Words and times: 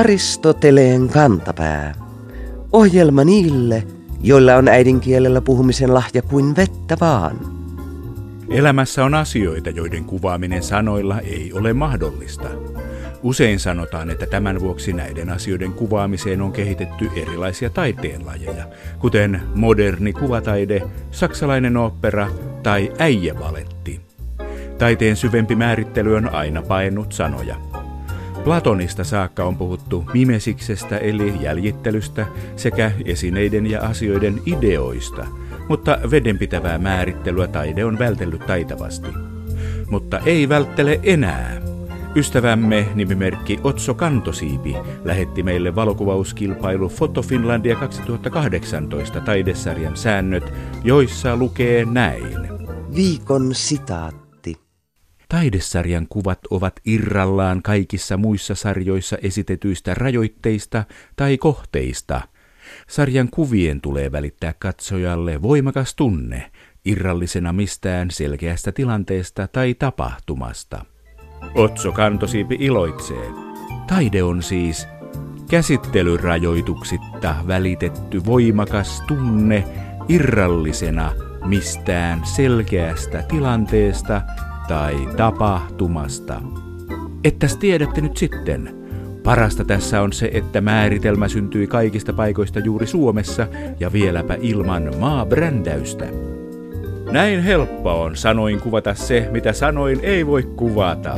Aristoteleen 0.00 1.08
kantapää. 1.08 1.94
Ohjelma 2.72 3.24
niille, 3.24 3.82
joilla 4.22 4.56
on 4.56 4.68
äidinkielellä 4.68 5.40
puhumisen 5.40 5.94
lahja 5.94 6.22
kuin 6.22 6.56
vettä 6.56 6.96
vaan. 7.00 7.36
Elämässä 8.50 9.04
on 9.04 9.14
asioita, 9.14 9.70
joiden 9.70 10.04
kuvaaminen 10.04 10.62
sanoilla 10.62 11.20
ei 11.20 11.52
ole 11.52 11.72
mahdollista. 11.72 12.48
Usein 13.22 13.60
sanotaan, 13.60 14.10
että 14.10 14.26
tämän 14.26 14.60
vuoksi 14.60 14.92
näiden 14.92 15.30
asioiden 15.30 15.72
kuvaamiseen 15.72 16.42
on 16.42 16.52
kehitetty 16.52 17.10
erilaisia 17.16 17.70
taiteenlajeja, 17.70 18.64
kuten 18.98 19.42
moderni 19.54 20.12
kuvataide, 20.12 20.82
saksalainen 21.10 21.76
opera 21.76 22.28
tai 22.62 22.92
äijävaletti. 22.98 24.00
Taiteen 24.78 25.16
syvempi 25.16 25.54
määrittely 25.54 26.16
on 26.16 26.34
aina 26.34 26.62
painut 26.62 27.12
sanoja. 27.12 27.69
Platonista 28.44 29.04
saakka 29.04 29.44
on 29.44 29.56
puhuttu 29.56 30.04
mimesiksestä 30.14 30.98
eli 30.98 31.34
jäljittelystä 31.40 32.26
sekä 32.56 32.92
esineiden 33.04 33.66
ja 33.66 33.80
asioiden 33.80 34.40
ideoista, 34.46 35.26
mutta 35.68 35.98
vedenpitävää 36.10 36.78
määrittelyä 36.78 37.48
taide 37.48 37.84
on 37.84 37.98
vältellyt 37.98 38.46
taitavasti. 38.46 39.08
Mutta 39.90 40.18
ei 40.18 40.48
välttele 40.48 41.00
enää. 41.02 41.60
Ystävämme 42.16 42.86
nimimerkki 42.94 43.60
Otso 43.64 43.94
Kantosiipi 43.94 44.76
lähetti 45.04 45.42
meille 45.42 45.74
valokuvauskilpailu 45.74 46.88
Foto 46.88 47.22
Finlandia 47.22 47.76
2018 47.76 49.20
taidesarjan 49.20 49.96
säännöt, 49.96 50.52
joissa 50.84 51.36
lukee 51.36 51.84
näin. 51.84 52.48
Viikon 52.94 53.54
sitaatti. 53.54 54.19
Taidesarjan 55.30 56.06
kuvat 56.08 56.38
ovat 56.50 56.80
irrallaan 56.84 57.62
kaikissa 57.62 58.16
muissa 58.16 58.54
sarjoissa 58.54 59.16
esitetyistä 59.22 59.94
rajoitteista 59.94 60.84
tai 61.16 61.38
kohteista. 61.38 62.20
Sarjan 62.88 63.28
kuvien 63.30 63.80
tulee 63.80 64.12
välittää 64.12 64.54
katsojalle 64.58 65.42
voimakas 65.42 65.94
tunne, 65.94 66.50
irrallisena 66.84 67.52
mistään 67.52 68.10
selkeästä 68.10 68.72
tilanteesta 68.72 69.48
tai 69.48 69.74
tapahtumasta. 69.74 70.84
Otso 71.54 71.92
Kantosiipi 71.92 72.56
iloitsee. 72.60 73.30
Taide 73.86 74.22
on 74.22 74.42
siis 74.42 74.88
käsittelyrajoituksitta 75.50 77.34
välitetty 77.46 78.24
voimakas 78.24 79.02
tunne 79.08 79.64
irrallisena 80.08 81.12
mistään 81.44 82.26
selkeästä 82.26 83.22
tilanteesta 83.22 84.22
tai 84.70 85.08
tapahtumasta. 85.16 86.42
Ettäs 87.24 87.56
tiedätte 87.56 88.00
nyt 88.00 88.16
sitten. 88.16 88.74
Parasta 89.22 89.64
tässä 89.64 90.02
on 90.02 90.12
se, 90.12 90.30
että 90.32 90.60
määritelmä 90.60 91.28
syntyi 91.28 91.66
kaikista 91.66 92.12
paikoista 92.12 92.58
juuri 92.58 92.86
Suomessa 92.86 93.46
ja 93.80 93.92
vieläpä 93.92 94.36
ilman 94.40 94.90
maabrändäystä. 94.98 96.04
Näin 97.10 97.42
helppo 97.42 98.02
on 98.02 98.16
sanoin 98.16 98.60
kuvata 98.60 98.94
se, 98.94 99.28
mitä 99.30 99.52
sanoin 99.52 100.00
ei 100.02 100.26
voi 100.26 100.42
kuvata. 100.42 101.16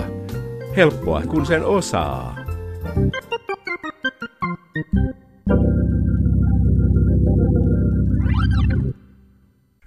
Helppoa, 0.76 1.22
kun 1.28 1.46
sen 1.46 1.64
osaa. 1.64 2.36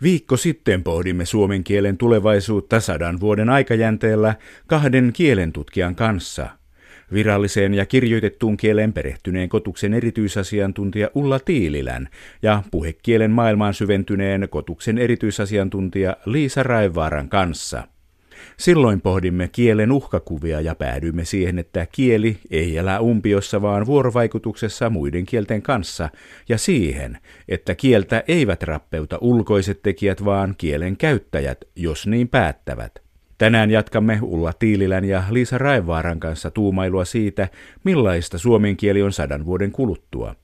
Viikko 0.06 0.38
sitten 0.38 0.84
pohdimme 0.84 1.25
suomen 1.25 1.64
kielen 1.64 1.98
tulevaisuutta 1.98 2.80
sadan 2.80 3.20
vuoden 3.20 3.50
aikajänteellä 3.50 4.36
kahden 4.67 5.12
kielentutkijan 5.14 5.95
kanssa. 5.95 6.47
Viralliseen 7.14 7.73
ja 7.73 7.86
kirjoitettuun 7.86 8.58
kieleen 8.58 8.94
perehtyneen 8.94 9.50
kotuksen 9.50 9.94
erityisasiantuntija 9.94 11.09
Ulla 11.16 11.40
Tiililän 11.40 12.09
ja 12.41 12.63
puhekielen 12.72 13.31
maailmaan 13.31 13.74
syventyneen 13.74 14.47
kotuksen 14.50 14.97
erityisasiantuntija 14.97 16.18
Liisa 16.25 16.63
Raivaaran 16.63 17.30
kanssa– 17.30 17.84
Silloin 18.57 19.01
pohdimme 19.01 19.47
kielen 19.47 19.91
uhkakuvia 19.91 20.61
ja 20.61 20.75
päädyimme 20.75 21.25
siihen, 21.25 21.59
että 21.59 21.88
kieli 21.91 22.38
ei 22.51 22.78
elä 22.78 23.00
umpiossa 23.00 23.61
vaan 23.61 23.85
vuorovaikutuksessa 23.85 24.89
muiden 24.89 25.25
kielten 25.25 25.61
kanssa 25.61 26.09
ja 26.50 26.57
siihen, 26.57 27.17
että 27.50 27.75
kieltä 27.75 28.23
eivät 28.28 28.63
rappeuta 28.63 29.17
ulkoiset 29.22 29.81
tekijät 29.83 30.25
vaan 30.25 30.56
kielen 30.57 30.97
käyttäjät, 30.97 31.66
jos 31.75 32.07
niin 32.07 32.28
päättävät. 32.28 33.06
Tänään 33.38 33.72
jatkamme 33.72 34.19
Ulla 34.22 34.53
Tiililän 34.53 35.06
ja 35.06 35.23
Liisa 35.29 35.57
Raivaaran 35.57 36.19
kanssa 36.19 36.51
tuumailua 36.51 37.06
siitä, 37.06 37.47
millaista 37.83 38.38
suomen 38.38 38.77
kieli 38.77 39.01
on 39.01 39.12
sadan 39.12 39.45
vuoden 39.45 39.72
kuluttua. 39.72 40.35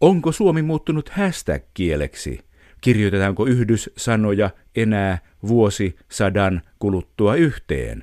Onko 0.00 0.32
Suomi 0.32 0.62
muuttunut 0.62 1.08
hashtag-kieleksi? 1.08 2.40
Kirjoitetaanko 2.82 3.46
yhdyssanoja 3.46 4.50
enää 4.76 5.18
vuosi 5.48 5.96
sadan 6.10 6.62
kuluttua 6.78 7.34
yhteen? 7.34 8.02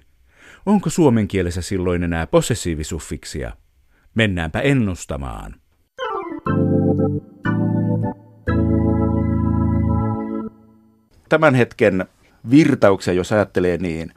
Onko 0.66 0.90
suomen 0.90 1.28
kielessä 1.28 1.62
silloin 1.62 2.04
enää 2.04 2.28
possessiivisuffiksia? 2.28 3.52
Mennäänpä 4.16 4.60
ennustamaan. 4.60 5.56
Tämän 11.30 11.56
hetken 11.56 12.06
virtauksia, 12.50 13.14
jos 13.14 13.32
ajattelee 13.32 13.78
niin, 13.78 14.14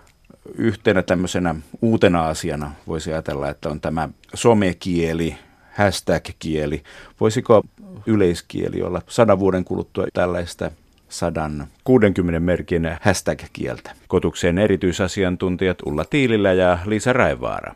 yhtenä 0.59 1.03
tämmöisenä 1.03 1.55
uutena 1.83 2.29
asiana 2.29 2.73
voisi 2.87 3.13
ajatella, 3.13 3.49
että 3.49 3.69
on 3.69 3.81
tämä 3.81 4.09
somekieli, 4.35 5.37
hashtag-kieli. 5.73 6.83
Voisiko 7.21 7.63
yleiskieli 8.07 8.83
olla 8.83 9.03
sadan 9.09 9.39
vuoden 9.39 9.65
kuluttua 9.65 10.07
tällaista 10.13 10.71
sadan 11.09 11.67
60 11.85 12.41
merkin 12.41 12.91
hashtag-kieltä. 13.01 13.91
Kotukseen 14.09 14.59
erityisasiantuntijat 14.59 15.79
Ulla 15.87 16.05
Tiilillä 16.05 16.53
ja 16.53 16.79
Liisa 16.87 17.13
Raivaara. 17.13 17.75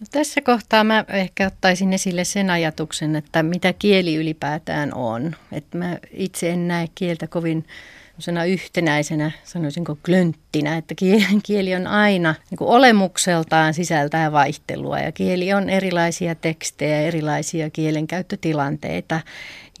No 0.00 0.06
tässä 0.10 0.40
kohtaa 0.40 0.84
mä 0.84 1.04
ehkä 1.08 1.46
ottaisin 1.46 1.92
esille 1.92 2.24
sen 2.24 2.50
ajatuksen, 2.50 3.16
että 3.16 3.42
mitä 3.42 3.72
kieli 3.72 4.14
ylipäätään 4.14 4.94
on. 4.94 5.36
Että 5.52 5.78
mä 5.78 5.98
itse 6.10 6.50
en 6.50 6.68
näe 6.68 6.88
kieltä 6.94 7.26
kovin 7.26 7.64
yhtenäisenä, 8.48 9.30
sanoisinko 9.44 9.96
glönttinä, 10.02 10.76
että 10.76 10.94
kieli 11.42 11.74
on 11.74 11.86
aina 11.86 12.34
niin 12.50 12.58
kuin 12.58 12.68
olemukseltaan 12.68 13.74
sisältää 13.74 14.32
vaihtelua 14.32 14.98
ja 14.98 15.12
kieli 15.12 15.52
on 15.52 15.70
erilaisia 15.70 16.34
tekstejä, 16.34 17.00
erilaisia 17.00 17.70
kielenkäyttötilanteita 17.70 19.20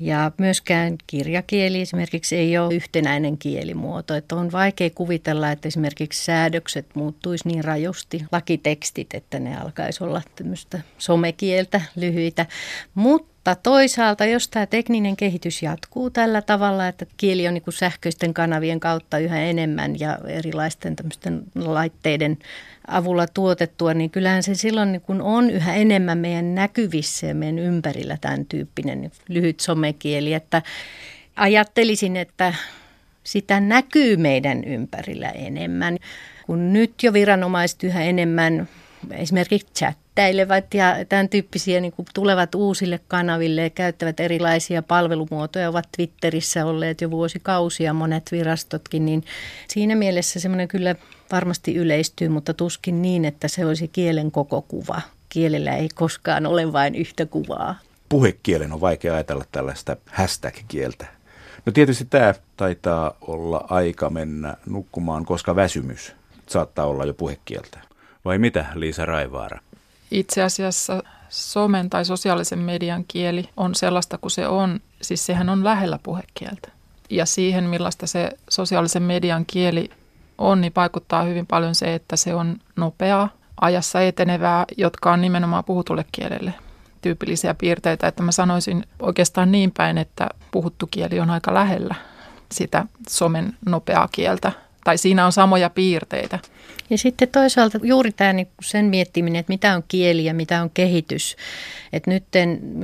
ja 0.00 0.32
myöskään 0.38 0.96
kirjakieli 1.06 1.80
esimerkiksi 1.80 2.36
ei 2.36 2.58
ole 2.58 2.74
yhtenäinen 2.74 3.38
kielimuoto. 3.38 4.14
Että 4.14 4.34
on 4.36 4.52
vaikea 4.52 4.90
kuvitella, 4.90 5.50
että 5.50 5.68
esimerkiksi 5.68 6.24
säädökset 6.24 6.86
muuttuisi 6.94 7.48
niin 7.48 7.64
rajusti, 7.64 8.24
lakitekstit, 8.32 9.14
että 9.14 9.38
ne 9.38 9.56
alkaisi 9.56 10.04
olla 10.04 10.22
tämmöistä 10.36 10.80
somekieltä, 10.98 11.80
lyhyitä. 11.96 12.46
Mutta 12.94 13.54
toisaalta, 13.54 14.24
jos 14.24 14.48
tämä 14.48 14.66
tekninen 14.66 15.16
kehitys 15.16 15.62
jatkuu 15.62 16.10
tällä 16.10 16.42
tavalla, 16.42 16.88
että 16.88 17.06
kieli 17.16 17.48
on 17.48 17.54
niin 17.54 17.62
kuin 17.62 17.74
sähköisten 17.74 18.34
kanavien 18.34 18.80
kautta 18.80 19.18
yhä 19.18 19.40
enemmän 19.40 20.00
ja 20.00 20.18
erilaisten 20.26 20.96
tämmöisten 20.96 21.42
laitteiden 21.54 22.38
avulla 22.86 23.26
tuotettua, 23.26 23.94
niin 23.94 24.10
kyllähän 24.10 24.42
se 24.42 24.54
silloin 24.54 24.92
niin 24.92 25.02
kun 25.02 25.22
on 25.22 25.50
yhä 25.50 25.74
enemmän 25.74 26.18
meidän 26.18 26.54
näkyvissä 26.54 27.26
ja 27.26 27.34
meidän 27.34 27.58
ympärillä 27.58 28.18
tämän 28.20 28.46
tyyppinen 28.46 29.00
niin 29.00 29.12
lyhyt 29.28 29.60
somekieli, 29.82 30.34
että 30.34 30.62
ajattelisin, 31.36 32.16
että 32.16 32.54
sitä 33.24 33.60
näkyy 33.60 34.16
meidän 34.16 34.64
ympärillä 34.64 35.30
enemmän, 35.30 35.98
kun 36.46 36.72
nyt 36.72 37.02
jo 37.02 37.12
viranomaiset 37.12 37.82
yhä 37.82 38.02
enemmän 38.02 38.68
esimerkiksi 39.10 39.74
chattailevat 39.74 40.74
ja 40.74 40.96
tämän 41.08 41.28
tyyppisiä 41.28 41.80
niin 41.80 41.92
kuin 41.92 42.06
tulevat 42.14 42.54
uusille 42.54 43.00
kanaville 43.08 43.62
ja 43.62 43.70
käyttävät 43.70 44.20
erilaisia 44.20 44.82
palvelumuotoja, 44.82 45.68
ovat 45.68 45.88
Twitterissä 45.96 46.66
olleet 46.66 47.00
jo 47.00 47.10
vuosikausia 47.10 47.92
monet 47.92 48.32
virastotkin, 48.32 49.06
niin 49.06 49.24
siinä 49.68 49.94
mielessä 49.94 50.40
semmoinen 50.40 50.68
kyllä 50.68 50.94
varmasti 51.32 51.74
yleistyy, 51.74 52.28
mutta 52.28 52.54
tuskin 52.54 53.02
niin, 53.02 53.24
että 53.24 53.48
se 53.48 53.66
olisi 53.66 53.88
kielen 53.88 54.30
koko 54.30 54.62
kuva. 54.62 55.00
Kielellä 55.28 55.76
ei 55.76 55.88
koskaan 55.94 56.46
ole 56.46 56.72
vain 56.72 56.94
yhtä 56.94 57.26
kuvaa. 57.26 57.78
Puhekielen 58.12 58.72
on 58.72 58.80
vaikea 58.80 59.14
ajatella 59.14 59.44
tällaista 59.52 59.96
hashtag-kieltä. 60.12 61.06
No 61.66 61.72
tietysti 61.72 62.04
tämä 62.04 62.34
taitaa 62.56 63.12
olla 63.20 63.64
aika 63.70 64.10
mennä 64.10 64.56
nukkumaan, 64.66 65.24
koska 65.24 65.56
väsymys 65.56 66.12
saattaa 66.48 66.86
olla 66.86 67.04
jo 67.04 67.14
puhekieltä. 67.14 67.78
Vai 68.24 68.38
mitä, 68.38 68.66
Liisa 68.74 69.06
Raivaara? 69.06 69.60
Itse 70.10 70.42
asiassa 70.42 71.02
somen 71.28 71.90
tai 71.90 72.04
sosiaalisen 72.04 72.58
median 72.58 73.04
kieli 73.08 73.48
on 73.56 73.74
sellaista 73.74 74.18
kuin 74.18 74.30
se 74.30 74.46
on. 74.46 74.80
Siis 75.02 75.26
sehän 75.26 75.48
on 75.48 75.64
lähellä 75.64 75.98
puhekieltä. 76.02 76.68
Ja 77.10 77.26
siihen, 77.26 77.64
millaista 77.64 78.06
se 78.06 78.30
sosiaalisen 78.50 79.02
median 79.02 79.46
kieli 79.46 79.90
on, 80.38 80.60
niin 80.60 80.72
vaikuttaa 80.76 81.22
hyvin 81.22 81.46
paljon 81.46 81.74
se, 81.74 81.94
että 81.94 82.16
se 82.16 82.34
on 82.34 82.56
nopeaa, 82.76 83.28
ajassa 83.60 84.02
etenevää, 84.02 84.64
jotka 84.76 85.12
on 85.12 85.20
nimenomaan 85.20 85.64
puhutulle 85.64 86.04
kielelle 86.12 86.54
tyypillisiä 87.02 87.54
piirteitä, 87.54 88.06
että 88.06 88.22
mä 88.22 88.32
sanoisin 88.32 88.84
oikeastaan 89.00 89.52
niin 89.52 89.72
päin, 89.76 89.98
että 89.98 90.28
puhuttu 90.50 90.86
kieli 90.86 91.20
on 91.20 91.30
aika 91.30 91.54
lähellä 91.54 91.94
sitä 92.52 92.86
somen 93.08 93.56
nopeaa 93.66 94.08
kieltä. 94.12 94.52
Tai 94.84 94.98
siinä 94.98 95.26
on 95.26 95.32
samoja 95.32 95.70
piirteitä. 95.70 96.38
Ja 96.92 96.98
sitten 96.98 97.28
toisaalta 97.28 97.78
juuri 97.82 98.12
tämä 98.12 98.32
niin 98.32 98.48
sen 98.62 98.84
miettiminen, 98.84 99.40
että 99.40 99.52
mitä 99.52 99.76
on 99.76 99.84
kieli 99.88 100.24
ja 100.24 100.34
mitä 100.34 100.62
on 100.62 100.70
kehitys. 100.70 101.36
Että 101.92 102.10
nyt 102.10 102.24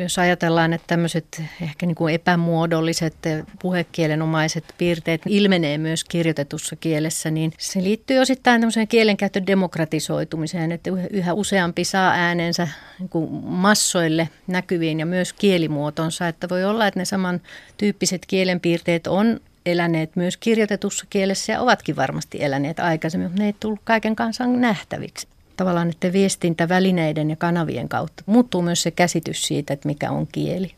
jos 0.02 0.18
ajatellaan, 0.18 0.72
että 0.72 0.86
tämmöiset 0.86 1.42
ehkä 1.62 1.86
niin 1.86 1.94
kuin 1.94 2.14
epämuodolliset 2.14 3.14
puhekielenomaiset 3.62 4.64
piirteet 4.78 5.22
ilmenee 5.26 5.78
myös 5.78 6.04
kirjoitetussa 6.04 6.76
kielessä, 6.76 7.30
niin 7.30 7.52
se 7.58 7.82
liittyy 7.82 8.18
osittain 8.18 8.60
tämmöiseen 8.60 8.88
kielenkäytön 8.88 9.46
demokratisoitumiseen, 9.46 10.72
että 10.72 10.90
yhä 11.10 11.34
useampi 11.34 11.84
saa 11.84 12.12
äänensä 12.12 12.68
niin 12.98 13.08
kuin 13.08 13.30
massoille 13.44 14.28
näkyviin 14.46 15.00
ja 15.00 15.06
myös 15.06 15.32
kielimuotonsa. 15.32 16.28
Että 16.28 16.48
voi 16.48 16.64
olla, 16.64 16.86
että 16.86 17.00
ne 17.00 17.04
samantyyppiset 17.04 18.26
kielenpiirteet 18.26 19.06
on 19.06 19.40
eläneet 19.70 20.16
myös 20.16 20.36
kirjoitetussa 20.36 21.06
kielessä 21.10 21.52
ja 21.52 21.60
ovatkin 21.60 21.96
varmasti 21.96 22.44
eläneet 22.44 22.80
aikaisemmin, 22.80 23.28
mutta 23.28 23.42
ne 23.42 23.46
ei 23.46 23.54
tullut 23.60 23.80
kaiken 23.84 24.16
kansan 24.16 24.60
nähtäviksi. 24.60 25.28
Tavallaan 25.56 25.88
että 25.90 26.12
viestintävälineiden 26.12 27.30
ja 27.30 27.36
kanavien 27.36 27.88
kautta 27.88 28.22
muuttuu 28.26 28.62
myös 28.62 28.82
se 28.82 28.90
käsitys 28.90 29.42
siitä, 29.42 29.72
että 29.72 29.88
mikä 29.88 30.10
on 30.10 30.26
kieli. 30.32 30.74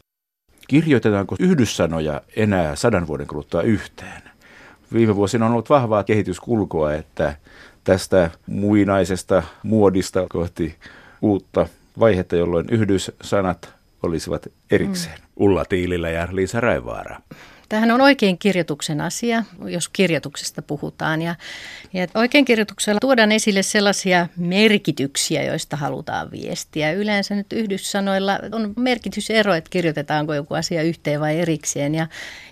Kirjoitetaanko 0.68 1.36
yhdyssanoja 1.38 2.20
enää 2.36 2.76
sadan 2.76 3.06
vuoden 3.06 3.26
kuluttua 3.26 3.62
yhteen? 3.62 4.22
Viime 4.92 5.16
vuosina 5.16 5.46
on 5.46 5.52
ollut 5.52 5.70
vahvaa 5.70 6.04
kehityskulkua, 6.04 6.94
että 6.94 7.36
tästä 7.84 8.30
muinaisesta 8.46 9.42
muodista 9.62 10.26
kohti 10.28 10.74
uutta 11.22 11.66
vaihetta, 11.98 12.36
jolloin 12.36 12.66
yhdyssanat 12.70 13.74
olisivat 14.02 14.48
erikseen. 14.70 15.18
Mm. 15.18 15.24
Ulla 15.36 15.64
Tiilillä 15.64 16.10
ja 16.10 16.28
Liisa 16.32 16.60
Raivaara. 16.60 17.20
Tämähän 17.70 17.90
on 17.90 18.00
oikein 18.00 18.38
kirjoituksen 18.38 19.00
asia, 19.00 19.44
jos 19.64 19.88
kirjoituksesta 19.88 20.62
puhutaan. 20.62 21.22
Ja, 21.22 21.34
ja 21.92 22.06
oikein 22.14 22.44
kirjoituksella 22.44 23.00
tuodaan 23.00 23.32
esille 23.32 23.62
sellaisia 23.62 24.26
merkityksiä, 24.36 25.42
joista 25.42 25.76
halutaan 25.76 26.30
viestiä. 26.30 26.92
Yleensä 26.92 27.34
nyt 27.34 27.52
yhdyssanoilla 27.52 28.38
on 28.52 28.74
merkitysero, 28.76 29.54
että 29.54 29.70
kirjoitetaanko 29.70 30.34
joku 30.34 30.54
asia 30.54 30.82
yhteen 30.82 31.20
vai 31.20 31.40
erikseen. 31.40 31.94
Ja 31.94 32.06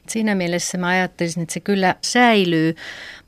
siinä 0.09 0.35
mielessä 0.35 0.79
mä 0.79 0.87
ajattelisin, 0.87 1.43
että 1.43 1.53
se 1.53 1.61
kyllä 1.61 1.95
säilyy, 2.03 2.77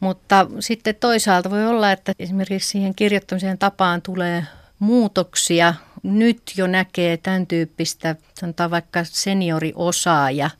mutta 0.00 0.46
sitten 0.60 0.94
toisaalta 0.94 1.50
voi 1.50 1.66
olla, 1.66 1.92
että 1.92 2.12
esimerkiksi 2.18 2.68
siihen 2.68 2.94
kirjoittamisen 2.94 3.58
tapaan 3.58 4.02
tulee 4.02 4.44
muutoksia. 4.78 5.74
Nyt 6.02 6.42
jo 6.56 6.66
näkee 6.66 7.16
tämän 7.16 7.46
tyyppistä, 7.46 8.16
sanotaan 8.40 8.70
vaikka 8.70 9.04
senioriosaaja, 9.04 10.50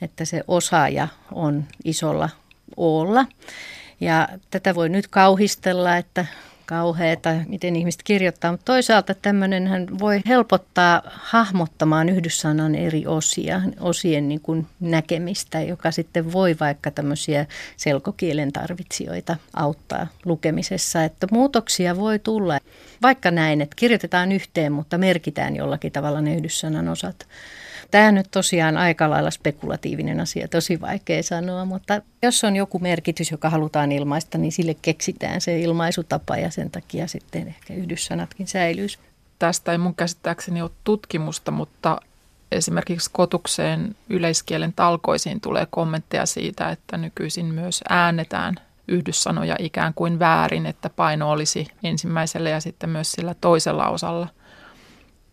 että 0.00 0.24
se 0.24 0.44
osaaja 0.48 1.08
on 1.32 1.64
isolla 1.84 2.28
olla. 2.76 3.26
Ja 4.00 4.28
tätä 4.50 4.74
voi 4.74 4.88
nyt 4.88 5.08
kauhistella, 5.08 5.96
että 5.96 6.26
kauheata, 6.66 7.30
miten 7.48 7.76
ihmiset 7.76 8.02
kirjoittaa, 8.02 8.50
mutta 8.50 8.64
toisaalta 8.64 9.14
tämmöinen 9.14 9.86
voi 9.98 10.20
helpottaa 10.26 11.02
hahmottamaan 11.06 12.08
yhdyssanan 12.08 12.74
eri 12.74 13.06
osia, 13.06 13.60
osien 13.80 14.28
niin 14.28 14.40
kuin 14.40 14.66
näkemistä, 14.80 15.60
joka 15.60 15.90
sitten 15.90 16.32
voi 16.32 16.56
vaikka 16.60 16.90
tämmöisiä 16.90 17.46
selkokielen 17.76 18.52
tarvitsijoita 18.52 19.36
auttaa 19.54 20.06
lukemisessa, 20.24 21.04
että 21.04 21.26
muutoksia 21.30 21.96
voi 21.96 22.18
tulla, 22.18 22.58
vaikka 23.02 23.30
näin, 23.30 23.60
että 23.60 23.76
kirjoitetaan 23.76 24.32
yhteen, 24.32 24.72
mutta 24.72 24.98
merkitään 24.98 25.56
jollakin 25.56 25.92
tavalla 25.92 26.20
ne 26.20 26.34
yhdyssanan 26.34 26.88
osat. 26.88 27.26
Tämä 27.90 28.08
on 28.08 28.14
nyt 28.14 28.30
tosiaan 28.30 28.76
aika 28.76 29.10
lailla 29.10 29.30
spekulatiivinen 29.30 30.20
asia, 30.20 30.48
tosi 30.48 30.80
vaikea 30.80 31.22
sanoa, 31.22 31.64
mutta 31.64 32.02
jos 32.22 32.44
on 32.44 32.56
joku 32.56 32.78
merkitys, 32.78 33.30
joka 33.30 33.50
halutaan 33.50 33.92
ilmaista, 33.92 34.38
niin 34.38 34.52
sille 34.52 34.76
keksitään 34.82 35.40
se 35.40 35.60
ilmaisutapa 35.60 36.36
ja 36.36 36.50
sen 36.50 36.70
takia 36.70 37.06
sitten 37.06 37.48
ehkä 37.48 37.74
yhdyssanatkin 37.74 38.46
säilyisi. 38.46 38.98
Tästä 39.38 39.72
ei 39.72 39.78
mun 39.78 39.94
käsittääkseni 39.94 40.62
ole 40.62 40.70
tutkimusta, 40.84 41.50
mutta 41.50 42.00
esimerkiksi 42.52 43.10
kotukseen 43.12 43.96
yleiskielen 44.08 44.72
talkoisiin 44.76 45.40
tulee 45.40 45.66
kommentteja 45.70 46.26
siitä, 46.26 46.70
että 46.70 46.96
nykyisin 46.96 47.46
myös 47.46 47.84
äänetään 47.88 48.54
yhdyssanoja 48.88 49.56
ikään 49.58 49.94
kuin 49.94 50.18
väärin, 50.18 50.66
että 50.66 50.90
paino 50.90 51.30
olisi 51.30 51.66
ensimmäisellä 51.84 52.50
ja 52.50 52.60
sitten 52.60 52.90
myös 52.90 53.12
sillä 53.12 53.34
toisella 53.40 53.88
osalla– 53.88 54.28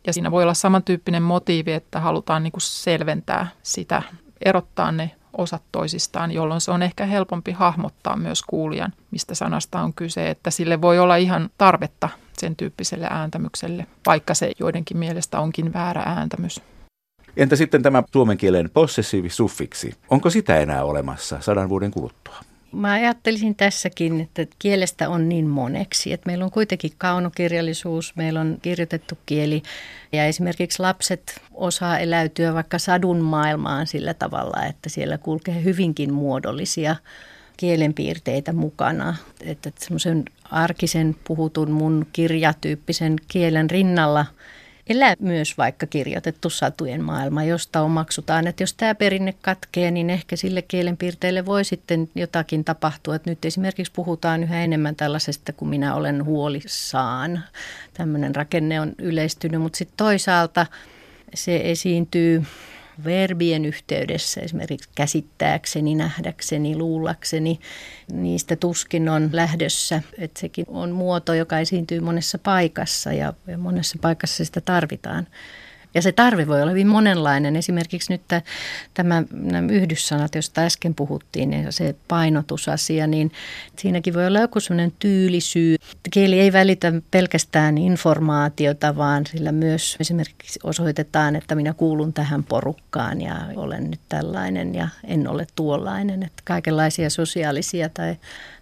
ja 0.08 0.14
siinä 0.14 0.32
voi 0.32 0.44
olla 0.44 0.54
samantyyppinen 0.54 1.24
motiivi, 1.24 1.74
että 1.74 2.00
halutaan 2.00 2.44
niin 2.44 2.52
kuin 2.52 2.62
selventää 2.62 3.48
sitä, 3.64 4.04
erottaa 4.46 4.92
ne 4.92 5.12
osat 5.38 5.64
toisistaan, 5.72 6.32
jolloin 6.32 6.62
se 6.62 6.72
on 6.72 6.84
ehkä 6.84 7.06
helpompi 7.06 7.52
hahmottaa 7.52 8.18
myös 8.18 8.42
kuulijan, 8.42 8.94
mistä 9.12 9.36
sanasta 9.36 9.82
on 9.82 9.94
kyse, 9.94 10.30
että 10.30 10.52
sille 10.52 10.82
voi 10.82 11.00
olla 11.00 11.16
ihan 11.16 11.50
tarvetta 11.58 12.10
sen 12.38 12.56
tyyppiselle 12.56 13.08
ääntämykselle, 13.10 13.88
vaikka 14.06 14.34
se 14.34 14.52
joidenkin 14.60 14.98
mielestä 14.98 15.40
onkin 15.40 15.74
väärä 15.74 16.02
ääntämys. 16.06 16.62
Entä 17.38 17.56
sitten 17.56 17.84
tämä 17.84 18.04
suomen 18.12 18.38
kielen 18.38 18.70
possessiivisuffiksi? 18.74 19.96
Onko 20.10 20.30
sitä 20.30 20.60
enää 20.60 20.84
olemassa 20.84 21.42
sadan 21.42 21.70
vuoden 21.70 21.92
kuluttua? 21.92 22.36
Mä 22.74 22.92
ajattelisin 22.92 23.56
tässäkin, 23.56 24.22
että 24.22 24.56
kielestä 24.60 25.10
on 25.10 25.30
niin 25.30 25.48
moneksi, 25.48 26.14
että 26.14 26.30
meillä 26.30 26.46
on 26.46 26.52
kuitenkin 26.52 26.92
kaunokirjallisuus, 26.98 28.16
meillä 28.16 28.42
on 28.42 28.58
kirjoitettu 28.62 29.18
kieli 29.26 29.64
ja 30.12 30.26
esimerkiksi 30.26 30.80
lapset 30.80 31.42
osaa 31.54 32.00
eläytyä 32.00 32.54
vaikka 32.54 32.80
sadun 32.80 33.20
maailmaan 33.22 33.88
sillä 33.88 34.14
tavalla, 34.14 34.66
että 34.66 34.90
siellä 34.90 35.18
kulkee 35.18 35.64
hyvinkin 35.64 36.14
muodollisia 36.14 36.96
kielenpiirteitä 37.58 38.54
mukana. 38.54 39.16
Että 39.42 39.72
semmoisen 39.80 40.24
arkisen 40.52 41.16
puhutun 41.28 41.72
mun 41.72 42.06
kirjatyyppisen 42.14 43.16
kielen 43.28 43.70
rinnalla– 43.70 44.26
elää 44.88 45.16
myös 45.20 45.58
vaikka 45.58 45.88
kirjoitettu 45.88 46.50
satujen 46.50 47.04
maailma, 47.04 47.44
josta 47.44 47.82
omaksutaan, 47.82 48.48
että 48.48 48.64
jos 48.64 48.74
tämä 48.74 48.96
perinne 48.96 49.34
katkee, 49.42 49.92
niin 49.92 50.10
ehkä 50.10 50.36
sille 50.36 50.62
kielenpiirteille 50.62 51.46
voi 51.46 51.66
sitten 51.66 52.10
jotakin 52.16 52.64
tapahtua. 52.64 53.16
Että 53.16 53.30
nyt 53.30 53.46
esimerkiksi 53.46 53.94
puhutaan 53.96 54.44
yhä 54.44 54.64
enemmän 54.64 54.96
tällaisesta, 54.96 55.54
kun 55.54 55.70
minä 55.70 55.96
olen 55.96 56.26
huolissaan. 56.26 57.44
Tämmöinen 57.94 58.36
rakenne 58.36 58.82
on 58.82 58.94
yleistynyt, 58.98 59.62
mutta 59.62 59.78
sitten 59.78 59.98
toisaalta 59.98 60.66
se 61.34 61.62
esiintyy 61.64 62.44
verbien 63.06 63.66
yhteydessä, 63.66 64.42
esimerkiksi 64.42 64.90
käsittääkseni, 64.96 65.96
nähdäkseni, 65.96 66.76
luullakseni, 66.76 67.60
niistä 68.12 68.56
tuskin 68.56 69.10
on 69.10 69.30
lähdössä. 69.32 70.02
Että 70.18 70.40
sekin 70.40 70.66
on 70.68 70.92
muoto, 70.92 71.34
joka 71.34 71.60
esiintyy 71.60 72.00
monessa 72.00 72.38
paikassa 72.38 73.14
ja 73.14 73.34
monessa 73.58 73.98
paikassa 74.02 74.46
sitä 74.46 74.62
tarvitaan. 74.62 75.28
Ja 75.94 76.02
se 76.02 76.12
tarve 76.12 76.48
voi 76.48 76.62
olla 76.62 76.72
hyvin 76.72 76.88
monenlainen. 76.88 77.56
Esimerkiksi 77.56 78.14
nyt 78.14 78.22
tämä, 78.94 79.24
nämä 79.32 79.72
yhdyssanat, 79.72 80.36
joista 80.36 80.62
äsken 80.62 80.96
puhuttiin, 80.96 81.54
ja 81.54 81.72
se 81.72 81.96
painotusasia, 82.08 83.08
niin 83.08 83.32
siinäkin 83.80 84.14
voi 84.14 84.28
olla 84.28 84.40
joku 84.40 84.60
sellainen 84.60 84.94
tyylisyy. 85.00 85.76
Kieli 86.12 86.40
ei 86.40 86.54
välitä 86.54 86.94
pelkästään 87.12 87.78
informaatiota, 87.78 88.96
vaan 88.96 89.26
sillä 89.26 89.52
myös 89.52 89.98
esimerkiksi 90.00 90.60
osoitetaan, 90.64 91.36
että 91.36 91.56
minä 91.56 91.74
kuulun 91.74 92.14
tähän 92.14 92.44
porukkaan 92.44 93.22
ja 93.22 93.36
olen 93.56 93.92
nyt 93.92 94.00
tällainen 94.10 94.76
ja 94.76 94.88
en 95.08 95.28
ole 95.28 95.48
tuollainen. 95.56 96.24
Että 96.24 96.42
kaikenlaisia 96.46 97.10
sosiaalisia 97.10 97.90
tai 97.90 98.16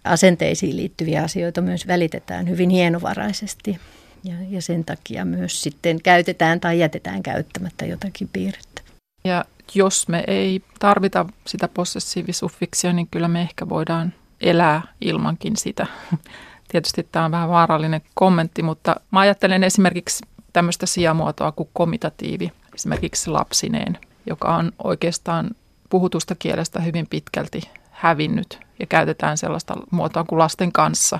asenteisiin 0.04 0.76
liittyviä 0.76 1.22
asioita 1.22 1.60
myös 1.60 1.86
välitetään 1.86 2.48
hyvin 2.48 2.70
hienovaraisesti. 2.70 3.78
Ja, 4.24 4.34
ja 4.48 4.62
sen 4.62 4.84
takia 4.84 5.24
myös 5.24 5.62
sitten 5.62 6.02
käytetään 6.02 6.60
tai 6.60 6.78
jätetään 6.78 7.22
käyttämättä 7.22 7.86
jotakin 7.86 8.28
piirrettä. 8.32 8.82
Ja 9.24 9.44
jos 9.74 10.08
me 10.08 10.24
ei 10.26 10.62
tarvita 10.78 11.26
sitä 11.46 11.68
possessiivisuffiksia, 11.68 12.92
niin 12.92 13.08
kyllä 13.10 13.28
me 13.28 13.40
ehkä 13.42 13.68
voidaan 13.68 14.14
elää 14.40 14.82
ilmankin 15.00 15.56
sitä. 15.56 15.86
Tietysti 16.68 17.08
tämä 17.12 17.24
on 17.24 17.30
vähän 17.30 17.48
vaarallinen 17.48 18.02
kommentti, 18.14 18.62
mutta 18.62 18.96
mä 19.10 19.20
ajattelen 19.20 19.64
esimerkiksi 19.64 20.26
tämmöistä 20.52 20.86
sijamuotoa 20.86 21.52
kuin 21.52 21.68
komitatiivi, 21.72 22.52
esimerkiksi 22.74 23.30
lapsineen, 23.30 23.98
joka 24.26 24.56
on 24.56 24.72
oikeastaan 24.84 25.50
puhutusta 25.90 26.34
kielestä 26.34 26.80
hyvin 26.80 27.06
pitkälti 27.10 27.60
hävinnyt 28.02 28.60
ja 28.78 28.86
käytetään 28.86 29.36
sellaista 29.36 29.74
muotoa 29.90 30.24
kuin 30.24 30.38
lasten 30.38 30.72
kanssa. 30.72 31.18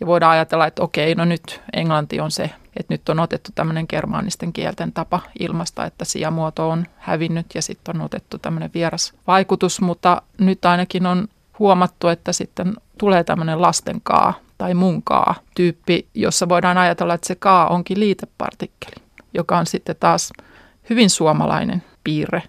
Ja 0.00 0.06
voidaan 0.06 0.32
ajatella, 0.32 0.66
että 0.66 0.82
okei, 0.82 1.14
no 1.14 1.24
nyt 1.24 1.60
englanti 1.72 2.20
on 2.20 2.30
se, 2.30 2.44
että 2.76 2.94
nyt 2.94 3.08
on 3.08 3.20
otettu 3.20 3.50
tämmöinen 3.54 3.86
germaanisten 3.88 4.52
kielten 4.52 4.92
tapa 4.92 5.20
ilmasta, 5.38 5.86
että 5.86 6.04
sijamuoto 6.04 6.70
on 6.70 6.86
hävinnyt 6.96 7.46
ja 7.54 7.62
sitten 7.62 7.96
on 7.96 8.02
otettu 8.02 8.38
tämmöinen 8.38 8.70
vieras 8.74 9.14
vaikutus, 9.26 9.80
mutta 9.80 10.22
nyt 10.38 10.64
ainakin 10.64 11.06
on 11.06 11.28
huomattu, 11.58 12.08
että 12.08 12.32
sitten 12.32 12.74
tulee 12.98 13.24
tämmöinen 13.24 13.62
lastenkaa 13.62 14.34
tai 14.58 14.74
munkaa 14.74 15.34
tyyppi, 15.54 16.08
jossa 16.14 16.48
voidaan 16.48 16.78
ajatella, 16.78 17.14
että 17.14 17.26
se 17.26 17.34
kaa 17.34 17.68
onkin 17.68 18.00
liitepartikkeli, 18.00 19.04
joka 19.34 19.58
on 19.58 19.66
sitten 19.66 19.96
taas 20.00 20.32
hyvin 20.90 21.10
suomalainen 21.10 21.82
piirre. 22.04 22.42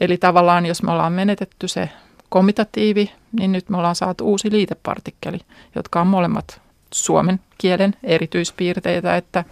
Eli 0.00 0.16
tavallaan 0.16 0.66
jos 0.66 0.82
me 0.82 0.92
ollaan 0.92 1.12
menetetty 1.12 1.68
se 1.68 1.90
komitatiivi, 2.30 3.12
niin 3.32 3.52
nyt 3.52 3.68
me 3.68 3.76
ollaan 3.76 3.94
saatu 3.94 4.26
uusi 4.26 4.50
liitepartikkeli, 4.50 5.38
jotka 5.74 6.00
on 6.00 6.06
molemmat 6.06 6.60
suomen 6.94 7.40
kielen 7.58 7.94
erityispiirteitä, 8.02 9.16
että 9.16 9.44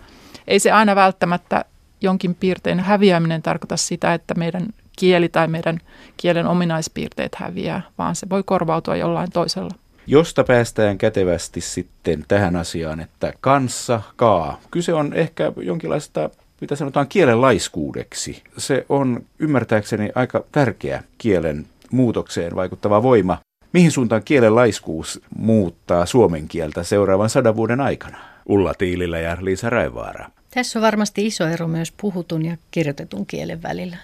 ei 0.49 0.59
se 0.59 0.73
aina 0.73 0.97
välttämättä 0.97 1.65
jonkin 2.01 2.35
piirteen 2.35 2.81
häviäminen 2.81 3.43
tarkoita 3.43 3.77
sitä, 3.77 4.15
että 4.15 4.35
meidän 4.35 4.67
kieli 4.99 5.29
tai 5.29 5.49
meidän 5.49 5.81
kielen 6.17 6.47
ominaispiirteet 6.47 7.35
häviää, 7.35 7.83
vaan 7.99 8.17
se 8.17 8.29
voi 8.31 8.43
korvautua 8.43 8.97
jollain 8.97 9.31
toisella. 9.31 9.75
Josta 10.07 10.45
päästään 10.45 10.99
kätevästi 10.99 11.61
sitten 11.61 12.25
tähän 12.29 12.57
asiaan, 12.57 13.01
että 13.01 13.33
kanssa, 13.41 14.03
kaa. 14.17 14.61
Kyse 14.71 14.95
on 14.95 15.15
ehkä 15.15 15.53
jonkinlaista 15.57 16.31
mitä 16.61 16.77
sanotaan 16.77 17.09
kielen 17.09 17.41
laiskuudeksi. 17.41 18.43
Se 18.57 18.87
on 18.89 19.25
ymmärtääkseni 19.39 20.11
aika 20.15 20.45
tärkeä 20.53 21.03
kielen 21.19 21.67
muutokseen 21.93 22.57
vaikuttava 22.57 23.03
voima. 23.03 23.39
Mihin 23.73 23.91
suuntaan 23.91 24.23
kielen 24.25 24.55
laiskuus 24.55 25.21
muuttaa 25.39 26.07
suomen 26.07 26.49
kieltä 26.49 26.83
seuraavan 26.83 27.31
sadan 27.31 27.57
vuoden 27.57 27.81
aikana? 27.81 28.19
Ulla 28.47 28.75
Tiilillä 28.75 29.19
ja 29.19 29.37
Liisa 29.41 29.71
Raivaara. 29.71 30.31
Tässä 30.55 30.79
on 30.79 30.83
varmasti 30.83 31.27
iso 31.27 31.49
ero 31.49 31.69
myös 31.69 31.93
puhutun 31.93 32.45
ja 32.45 32.57
kirjoitetun 32.71 33.27
kielen 33.27 33.63
välillä. 33.63 33.97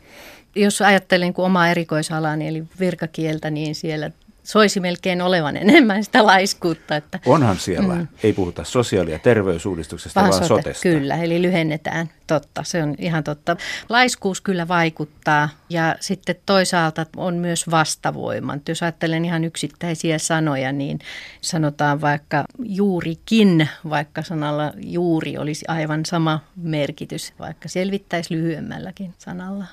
Jos 0.55 0.83
ajattelen 0.83 1.35
kuin 1.35 1.47
omaa 1.47 1.69
erikoisalani 1.69 2.49
eli 2.49 2.64
virkakieltä, 2.81 3.50
niin 3.50 3.75
siellä 3.75 4.11
soisi 4.45 4.81
melkein 4.81 5.23
olevan 5.23 5.57
enemmän 5.57 6.05
sitä 6.05 6.27
laiskuutta. 6.27 6.97
Että, 6.97 7.19
Onhan 7.27 7.59
siellä. 7.59 7.95
Mm. 7.95 8.09
Ei 8.23 8.33
puhuta 8.33 8.65
sosiaali- 8.65 9.13
ja 9.13 9.19
terveysuudistuksesta, 9.19 10.21
vaan, 10.21 10.31
vaan 10.31 10.45
sote, 10.45 10.63
sotesta. 10.63 10.83
Kyllä, 10.83 11.17
eli 11.17 11.43
lyhennetään. 11.43 12.11
Totta, 12.27 12.63
se 12.65 12.83
on 12.83 12.95
ihan 12.99 13.25
totta. 13.25 13.57
Laiskuus 13.89 14.41
kyllä 14.41 14.69
vaikuttaa 14.69 15.49
ja 15.71 15.97
sitten 16.01 16.37
toisaalta 16.47 17.07
on 17.17 17.35
myös 17.35 17.71
vastavoima. 17.71 18.59
Jos 18.69 18.83
ajattelen 18.83 19.25
ihan 19.25 19.45
yksittäisiä 19.45 20.19
sanoja, 20.19 20.73
niin 20.73 20.99
sanotaan 21.41 22.01
vaikka 22.01 22.45
juurikin, 22.59 23.69
vaikka 23.91 24.23
sanalla 24.23 24.73
juuri 24.77 25.39
olisi 25.39 25.65
aivan 25.69 26.05
sama 26.07 26.41
merkitys, 26.57 27.33
vaikka 27.39 27.69
selvittäisi 27.69 28.35
lyhyemmälläkin 28.35 29.15
sanalla. 29.19 29.65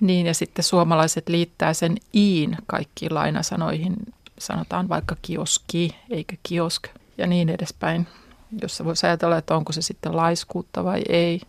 Niin, 0.00 0.26
ja 0.26 0.34
sitten 0.34 0.64
suomalaiset 0.64 1.28
liittää 1.28 1.74
sen 1.74 1.96
iin 2.14 2.56
kaikkiin 2.66 3.14
lainasanoihin. 3.14 3.96
Sanotaan 4.38 4.88
vaikka 4.88 5.16
kioski 5.22 5.96
eikä 6.10 6.36
kiosk 6.42 6.88
ja 7.18 7.26
niin 7.26 7.48
edespäin, 7.48 8.06
jossa 8.62 8.84
voisi 8.84 9.06
ajatella, 9.06 9.38
että 9.38 9.56
onko 9.56 9.72
se 9.72 9.82
sitten 9.82 10.16
laiskuutta 10.16 10.84
vai 10.84 11.02
ei. 11.08 11.40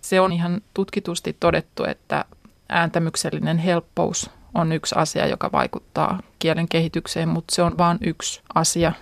Se 0.00 0.20
on 0.20 0.32
ihan 0.32 0.60
tutkitusti 0.74 1.36
todettu, 1.40 1.84
että 1.84 2.24
ääntämyksellinen 2.68 3.58
helppous 3.58 4.30
on 4.54 4.72
yksi 4.72 4.94
asia, 4.98 5.26
joka 5.26 5.52
vaikuttaa 5.52 6.20
kielen 6.38 6.68
kehitykseen, 6.68 7.28
mutta 7.28 7.54
se 7.54 7.62
on 7.62 7.78
vain 7.78 7.98
yksi 8.00 8.40
asia. 8.54 8.92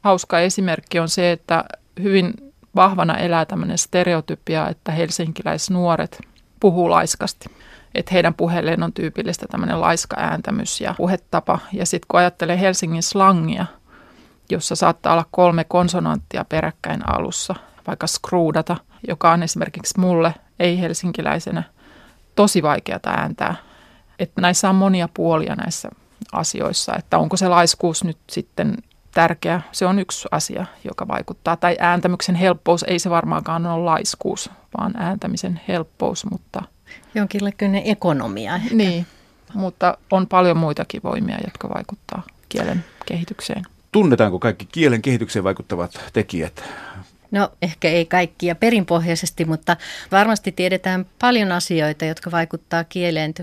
Hauska 0.00 0.40
esimerkki 0.40 0.98
on 0.98 1.08
se, 1.08 1.32
että 1.32 1.64
hyvin 2.02 2.34
vahvana 2.76 3.18
elää 3.18 3.44
tämmöinen 3.44 3.78
stereotypia, 3.78 4.68
että 4.68 4.92
helsinkiläisnuoret 4.92 6.20
puhuu 6.60 6.90
laiskasti 6.90 7.50
että 7.94 8.10
heidän 8.12 8.34
puheelleen 8.34 8.82
on 8.82 8.92
tyypillistä 8.92 9.46
tämmöinen 9.50 9.80
laiska 9.80 10.16
ääntämys 10.18 10.80
ja 10.80 10.94
puhetapa. 10.96 11.58
Ja 11.72 11.86
sitten 11.86 12.06
kun 12.08 12.20
ajattelee 12.20 12.60
Helsingin 12.60 13.02
slangia, 13.02 13.66
jossa 14.50 14.76
saattaa 14.76 15.12
olla 15.12 15.26
kolme 15.30 15.64
konsonanttia 15.64 16.44
peräkkäin 16.44 17.10
alussa, 17.10 17.54
vaikka 17.86 18.06
skruudata, 18.06 18.76
joka 19.08 19.32
on 19.32 19.42
esimerkiksi 19.42 20.00
mulle 20.00 20.34
ei-helsinkiläisenä 20.58 21.62
tosi 22.34 22.62
vaikeata 22.62 23.10
ääntää. 23.10 23.54
Että 24.18 24.40
näissä 24.40 24.68
on 24.68 24.74
monia 24.74 25.08
puolia 25.14 25.54
näissä 25.54 25.88
asioissa, 26.32 26.94
että 26.98 27.18
onko 27.18 27.36
se 27.36 27.48
laiskuus 27.48 28.04
nyt 28.04 28.18
sitten 28.30 28.76
tärkeä. 29.14 29.60
Se 29.72 29.86
on 29.86 29.98
yksi 29.98 30.28
asia, 30.30 30.66
joka 30.84 31.08
vaikuttaa. 31.08 31.56
Tai 31.56 31.76
ääntämyksen 31.80 32.34
helppous, 32.34 32.82
ei 32.82 32.98
se 32.98 33.10
varmaankaan 33.10 33.66
ole 33.66 33.84
laiskuus, 33.84 34.50
vaan 34.78 34.92
ääntämisen 34.96 35.60
helppous, 35.68 36.26
mutta 36.30 36.62
Jonkinlainen 37.14 37.82
ekonomia. 37.84 38.54
Ehkä. 38.56 38.74
Niin, 38.74 39.06
mutta 39.54 39.98
on 40.10 40.26
paljon 40.26 40.56
muitakin 40.56 41.00
voimia, 41.04 41.38
jotka 41.44 41.68
vaikuttaa 41.68 42.22
kielen 42.48 42.84
kehitykseen. 43.06 43.64
Tunnetaanko 43.92 44.38
kaikki 44.38 44.68
kielen 44.72 45.02
kehitykseen 45.02 45.44
vaikuttavat 45.44 46.00
tekijät? 46.12 46.64
No 47.32 47.50
ehkä 47.62 47.88
ei 47.88 48.06
kaikkia 48.06 48.54
perinpohjaisesti, 48.54 49.44
mutta 49.44 49.76
varmasti 50.12 50.52
tiedetään 50.52 51.06
paljon 51.18 51.52
asioita, 51.52 52.04
jotka 52.04 52.30
vaikuttaa 52.30 52.84
kieleen. 52.84 53.34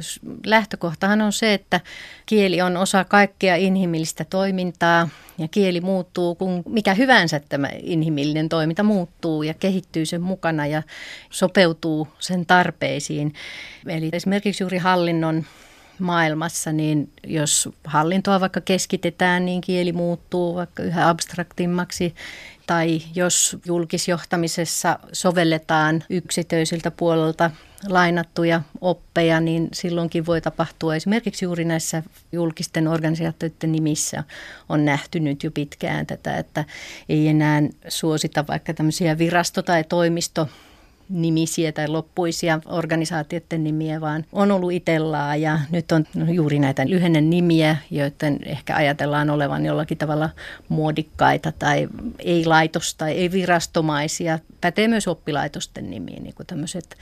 Lähtökohtahan 0.46 1.22
on 1.22 1.34
se, 1.34 1.54
että 1.54 1.80
kieli 2.26 2.62
on 2.62 2.78
osa 2.78 3.04
kaikkea 3.04 3.56
inhimillistä 3.56 4.26
toimintaa 4.26 5.10
ja 5.38 5.48
kieli 5.48 5.82
muuttuu, 5.82 6.36
kun 6.36 6.64
mikä 6.66 6.94
hyvänsä 6.94 7.42
tämä 7.50 7.70
inhimillinen 7.84 8.50
toiminta 8.50 8.84
muuttuu 8.84 9.44
ja 9.44 9.54
kehittyy 9.54 10.06
sen 10.06 10.22
mukana 10.22 10.68
ja 10.68 10.84
sopeutuu 11.30 12.08
sen 12.20 12.46
tarpeisiin. 12.46 13.34
Eli 13.88 14.10
esimerkiksi 14.14 14.64
juuri 14.64 14.78
hallinnon 14.78 15.46
maailmassa, 16.00 16.72
niin 16.72 17.12
jos 17.28 17.70
hallintoa 17.84 18.40
vaikka 18.40 18.62
keskitetään, 18.62 19.46
niin 19.46 19.62
kieli 19.62 19.92
muuttuu 19.92 20.56
vaikka 20.56 20.84
yhä 20.84 21.10
abstraktimmaksi. 21.10 22.16
Tai 22.68 23.02
jos 23.16 23.58
julkisjohtamisessa 23.66 25.00
sovelletaan 25.14 26.04
yksityisiltä 26.10 26.92
puolelta 26.92 27.52
lainattuja 27.88 28.62
oppeja, 28.82 29.40
niin 29.40 29.70
silloinkin 29.74 30.26
voi 30.26 30.42
tapahtua 30.42 30.96
esimerkiksi 30.96 31.46
juuri 31.46 31.66
näissä 31.66 32.04
julkisten 32.32 32.88
organisaatioiden 32.88 33.72
nimissä. 33.72 34.24
On 34.70 34.86
nähty 34.86 35.20
nyt 35.20 35.44
jo 35.44 35.52
pitkään 35.52 36.06
tätä, 36.06 36.38
että 36.38 36.66
ei 37.10 37.28
enää 37.28 37.62
suosita 37.88 38.48
vaikka 38.48 38.74
tämmöisiä 38.74 39.18
virasto- 39.18 39.64
tai 39.64 39.84
toimisto 39.84 40.50
nimisiä 41.10 41.72
tai 41.72 41.88
loppuisia 41.88 42.60
organisaatioiden 42.66 43.64
nimiä, 43.64 44.02
vaan 44.02 44.26
on 44.32 44.52
ollut 44.52 44.72
Itellaa 44.72 45.36
ja 45.36 45.60
nyt 45.72 45.92
on 45.92 46.06
juuri 46.34 46.60
näitä 46.60 46.90
lyhennen 46.90 47.30
nimiä, 47.30 47.78
joiden 47.92 48.40
ehkä 48.46 48.76
ajatellaan 48.76 49.30
olevan 49.30 49.66
jollakin 49.66 49.98
tavalla 49.98 50.30
muodikkaita 50.70 51.52
tai 51.60 51.88
ei 52.20 52.46
laitos- 52.46 52.96
tai 52.96 53.12
ei 53.12 53.32
virastomaisia. 53.32 54.40
Pätee 54.62 54.88
myös 54.88 55.08
oppilaitosten 55.08 55.90
nimiin, 55.90 56.24
niin 56.24 56.36
kuin 56.36 56.48
tämmöiset 56.48 56.98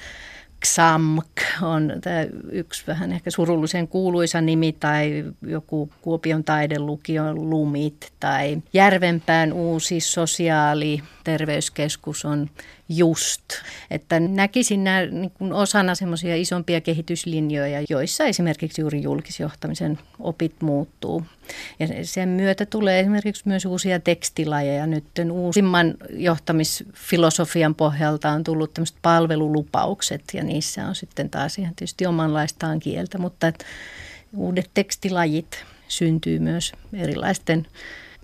XAMK 0.65 1.27
on 1.61 1.93
tämä 2.01 2.25
yksi 2.51 2.83
vähän 2.87 3.11
ehkä 3.11 3.31
surullisen 3.31 3.87
kuuluisa 3.87 4.41
nimi 4.41 4.73
tai 4.79 5.25
joku 5.41 5.89
Kuopion 6.01 6.43
taidelukio 6.43 7.35
Lumit 7.35 8.13
tai 8.19 8.57
Järvenpään 8.73 9.53
uusi 9.53 9.99
sosiaali 9.99 11.01
terveyskeskus 11.27 12.25
on 12.25 12.50
just. 12.89 13.41
Että 13.91 14.19
näkisin 14.19 14.84
nämä 14.84 15.05
niin 15.05 15.31
kuin 15.31 15.53
osana 15.53 15.96
semmoisia 15.96 16.36
isompia 16.36 16.81
kehityslinjoja, 16.81 17.86
joissa 17.89 18.25
esimerkiksi 18.25 18.81
juuri 18.81 19.01
julkisjohtamisen 19.01 20.00
opit 20.19 20.62
muuttuu. 20.62 21.24
Ja 21.79 21.88
sen 22.03 22.29
myötä 22.29 22.65
tulee 22.65 23.00
esimerkiksi 23.00 23.43
myös 23.46 23.65
uusia 23.65 24.00
tekstilajeja. 24.00 24.88
Nyt 24.88 25.05
uusimman 25.31 25.96
johtamisfilosofian 26.10 27.75
pohjalta 27.75 28.29
on 28.29 28.43
tullut 28.43 28.74
tämmöiset 28.74 28.98
palvelulupaukset 29.01 30.24
ja 30.34 30.43
niissä 30.43 30.88
on 30.88 30.96
sitten 30.96 31.29
taas 31.29 31.57
ihan 31.57 31.75
tietysti 31.75 32.05
omanlaistaan 32.05 32.79
kieltä, 32.79 33.17
mutta 33.17 33.53
uudet 34.36 34.69
tekstilajit 34.74 35.63
syntyy 35.88 36.39
myös 36.39 36.72
erilaisten 36.93 37.67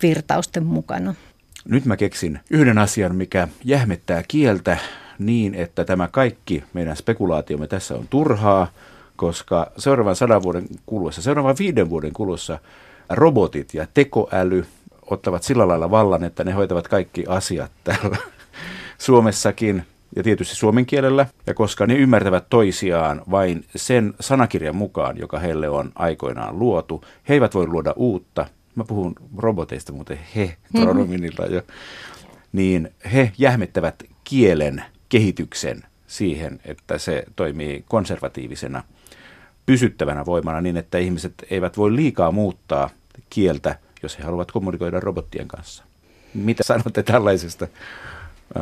virtausten 0.02 0.66
mukana. 0.66 1.16
Nyt 1.66 1.86
mä 1.86 1.98
keksin 1.98 2.40
yhden 2.50 2.78
asian, 2.78 3.16
mikä 3.16 3.48
jähmettää 3.64 4.24
kieltä 4.28 4.78
niin, 5.20 5.56
että 5.56 5.86
tämä 5.86 6.08
kaikki 6.08 6.64
meidän 6.74 6.96
spekulaatiomme 6.96 7.68
tässä 7.68 7.96
on 7.96 8.08
turhaa, 8.10 8.68
koska 9.16 9.72
seuraavan 9.78 10.16
sadan 10.16 10.44
vuoden 10.44 10.66
kuluessa, 10.86 11.22
seuraavan 11.22 11.56
viiden 11.60 11.90
vuoden 11.90 12.14
kuluessa 12.14 12.60
robotit 13.10 13.74
ja 13.74 13.88
tekoäly 13.94 14.66
ottavat 15.10 15.44
sillä 15.44 15.68
lailla 15.68 15.92
vallan, 15.92 16.24
että 16.24 16.44
ne 16.44 16.52
hoitavat 16.52 16.88
kaikki 16.88 17.24
asiat 17.28 17.72
täällä 17.84 18.18
Suomessakin 18.98 19.84
ja 20.16 20.24
tietysti 20.24 20.56
suomen 20.56 20.86
kielellä. 20.86 21.26
Ja 21.48 21.54
koska 21.54 21.88
ne 21.88 21.94
ymmärtävät 21.94 22.46
toisiaan 22.50 23.22
vain 23.32 23.66
sen 23.76 24.14
sanakirjan 24.20 24.76
mukaan, 24.76 25.18
joka 25.18 25.40
heille 25.40 25.70
on 25.70 25.92
aikoinaan 25.96 26.60
luotu, 26.60 27.04
he 27.30 27.34
eivät 27.34 27.56
voi 27.56 27.68
luoda 27.68 27.94
uutta, 27.96 28.46
mä 28.76 28.84
puhun 28.84 29.16
roboteista 29.38 29.92
muuten 29.92 30.20
he 30.36 30.58
pronominilla 30.72 31.46
jo, 31.46 31.62
niin 32.52 32.92
he 33.14 33.32
jähmettävät 33.38 34.04
kielen 34.24 34.84
kehityksen 35.10 35.84
siihen, 36.08 36.60
että 36.66 36.98
se 36.98 37.24
toimii 37.36 37.84
konservatiivisena 37.88 38.84
pysyttävänä 39.66 40.26
voimana 40.26 40.62
niin, 40.62 40.78
että 40.78 40.98
ihmiset 40.98 41.34
eivät 41.50 41.78
voi 41.78 41.96
liikaa 41.96 42.32
muuttaa 42.32 42.90
kieltä, 43.30 43.76
jos 44.04 44.20
he 44.20 44.24
haluavat 44.24 44.52
kommunikoida 44.52 45.00
robottien 45.00 45.48
kanssa. 45.48 45.84
Mitä 46.34 46.64
sanotte 46.64 47.04
tällaisesta 47.04 47.68
äh, 48.58 48.62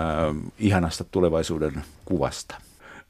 ihanasta 0.60 1.04
tulevaisuuden 1.04 1.84
kuvasta? 2.06 2.56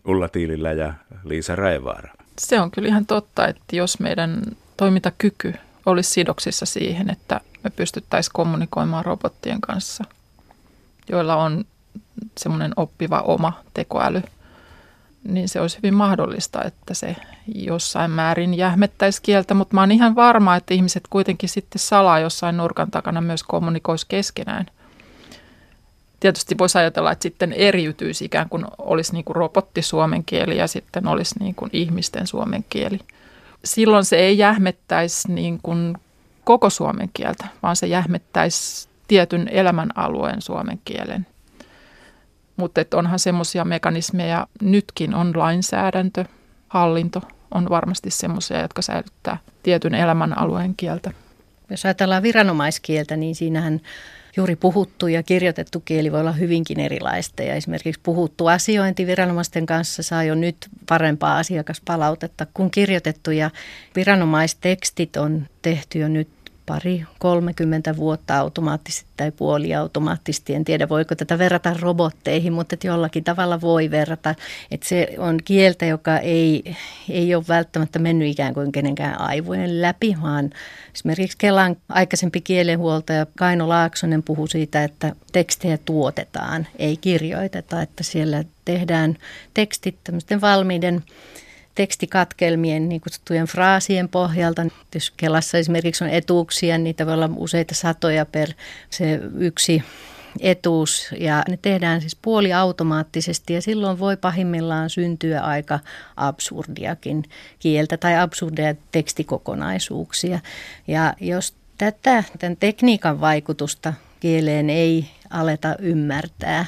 Ulla 0.05 0.27
Tiilillä 0.27 0.71
ja 0.71 0.93
Liisa 1.23 1.55
Raivaara. 1.55 2.13
Se 2.39 2.59
on 2.59 2.71
kyllä 2.71 2.87
ihan 2.87 3.05
totta, 3.05 3.47
että 3.47 3.75
jos 3.75 3.99
meidän 3.99 4.41
toimintakyky 4.77 5.53
olisi 5.85 6.11
sidoksissa 6.11 6.65
siihen, 6.65 7.09
että 7.09 7.41
me 7.63 7.69
pystyttäisiin 7.69 8.33
kommunikoimaan 8.33 9.05
robottien 9.05 9.61
kanssa, 9.61 10.03
joilla 11.09 11.35
on 11.35 11.65
semmoinen 12.37 12.73
oppiva 12.75 13.19
oma 13.19 13.53
tekoäly, 13.73 14.21
niin 15.23 15.49
se 15.49 15.61
olisi 15.61 15.77
hyvin 15.77 15.93
mahdollista, 15.93 16.63
että 16.63 16.93
se 16.93 17.15
jossain 17.55 18.11
määrin 18.11 18.53
jähmettäisi 18.53 19.21
kieltä, 19.21 19.53
mutta 19.53 19.75
mä 19.75 19.81
oon 19.81 19.91
ihan 19.91 20.15
varma, 20.15 20.55
että 20.55 20.73
ihmiset 20.73 21.03
kuitenkin 21.09 21.49
sitten 21.49 21.79
salaa 21.79 22.19
jossain 22.19 22.57
nurkan 22.57 22.91
takana 22.91 23.21
myös 23.21 23.43
kommunikoisi 23.43 24.05
keskenään. 24.09 24.65
Tietysti 26.19 26.57
voisi 26.57 26.77
ajatella, 26.77 27.11
että 27.11 27.23
sitten 27.23 27.53
eriytyisi 27.53 28.25
ikään 28.25 28.49
kuin 28.49 28.65
olisi 28.77 29.13
niin 29.13 29.25
kuin 29.25 29.35
robotti 29.35 29.81
suomen 29.81 30.23
kieli 30.23 30.57
ja 30.57 30.67
sitten 30.67 31.07
olisi 31.07 31.35
niin 31.39 31.55
kuin 31.55 31.69
ihmisten 31.73 32.27
suomen 32.27 32.65
kieli. 32.69 32.99
Silloin 33.65 34.05
se 34.05 34.15
ei 34.15 34.37
jähmettäisi 34.37 35.31
niin 35.31 35.59
kuin 35.63 35.97
koko 36.43 36.69
suomen 36.69 37.09
kieltä, 37.13 37.47
vaan 37.63 37.75
se 37.75 37.87
jähmettäisi 37.87 38.89
tietyn 39.07 39.47
elämänalueen 39.47 40.41
suomen 40.41 40.79
kielen. 40.85 41.27
Mutta 42.57 42.81
onhan 42.93 43.19
semmoisia 43.19 43.65
mekanismeja, 43.65 44.47
nytkin 44.61 45.15
on 45.15 45.33
lainsäädäntö, 45.35 46.25
hallinto 46.67 47.21
on 47.51 47.69
varmasti 47.69 48.11
semmoisia, 48.11 48.61
jotka 48.61 48.81
säilyttää 48.81 49.37
tietyn 49.63 49.95
elämänalueen 49.95 50.75
kieltä. 50.75 51.11
Jos 51.69 51.85
ajatellaan 51.85 52.23
viranomaiskieltä, 52.23 53.15
niin 53.15 53.35
siinähän 53.35 53.81
juuri 54.37 54.55
puhuttu 54.55 55.07
ja 55.07 55.23
kirjoitettu 55.23 55.79
kieli 55.79 56.11
voi 56.11 56.19
olla 56.19 56.31
hyvinkin 56.31 56.79
erilaista. 56.79 57.43
Ja 57.43 57.55
esimerkiksi 57.55 58.01
puhuttu 58.03 58.47
asiointi 58.47 59.07
viranomaisten 59.07 59.65
kanssa 59.65 60.03
saa 60.03 60.23
jo 60.23 60.35
nyt 60.35 60.57
parempaa 60.89 61.37
asiakaspalautetta 61.37 62.47
kuin 62.53 62.71
kirjoitettu. 62.71 63.31
Ja 63.31 63.49
viranomaistekstit 63.95 65.17
on 65.17 65.47
tehty 65.61 65.99
jo 65.99 66.07
nyt 66.07 66.29
pari, 66.71 67.05
30 67.19 67.97
vuotta 67.97 68.37
automaattisesti 68.37 69.09
tai 69.17 69.31
puoliautomaattisesti. 69.31 70.55
En 70.55 70.65
tiedä, 70.65 70.89
voiko 70.89 71.15
tätä 71.15 71.37
verrata 71.37 71.75
robotteihin, 71.79 72.53
mutta 72.53 72.73
että 72.73 72.87
jollakin 72.87 73.23
tavalla 73.23 73.61
voi 73.61 73.91
verrata. 73.91 74.35
Että 74.71 74.87
se 74.87 75.07
on 75.17 75.37
kieltä, 75.45 75.85
joka 75.85 76.17
ei, 76.17 76.75
ei 77.09 77.35
ole 77.35 77.43
välttämättä 77.47 77.99
mennyt 77.99 78.27
ikään 78.27 78.53
kuin 78.53 78.71
kenenkään 78.71 79.21
aivojen 79.21 79.81
läpi, 79.81 80.15
vaan 80.21 80.49
esimerkiksi 80.95 81.37
Kelan 81.37 81.77
aikaisempi 81.89 82.41
kielenhuoltaja 82.41 83.25
Kaino 83.37 83.69
Laaksonen 83.69 84.23
puhuu 84.23 84.47
siitä, 84.47 84.83
että 84.83 85.15
tekstejä 85.31 85.77
tuotetaan, 85.77 86.67
ei 86.79 86.97
kirjoiteta, 86.97 87.81
että 87.81 88.03
siellä 88.03 88.43
tehdään 88.65 89.17
tekstit 89.53 89.95
tämmöisten 90.03 90.41
valmiiden 90.41 91.03
tekstikatkelmien 91.75 92.89
niin 92.89 93.01
kutsuttujen 93.01 93.47
fraasien 93.47 94.09
pohjalta. 94.09 94.65
Jos 94.95 95.11
Kelassa 95.17 95.57
esimerkiksi 95.57 96.03
on 96.03 96.09
etuuksia, 96.09 96.77
niitä 96.77 97.05
voi 97.05 97.13
olla 97.13 97.29
useita 97.35 97.75
satoja 97.75 98.25
per 98.25 98.49
se 98.89 99.19
yksi 99.37 99.83
etuus 100.39 101.09
ja 101.19 101.43
ne 101.49 101.59
tehdään 101.61 102.01
siis 102.01 102.17
puoliautomaattisesti 102.21 103.53
ja 103.53 103.61
silloin 103.61 103.99
voi 103.99 104.17
pahimmillaan 104.17 104.89
syntyä 104.89 105.41
aika 105.41 105.79
absurdiakin 106.15 107.23
kieltä 107.59 107.97
tai 107.97 108.19
absurdeja 108.19 108.75
tekstikokonaisuuksia. 108.91 110.39
Ja 110.87 111.13
jos 111.19 111.53
tätä, 111.77 112.23
tämän 112.39 112.57
tekniikan 112.57 113.21
vaikutusta 113.21 113.93
kieleen 114.19 114.69
ei 114.69 115.05
aleta 115.29 115.75
ymmärtää, 115.79 116.65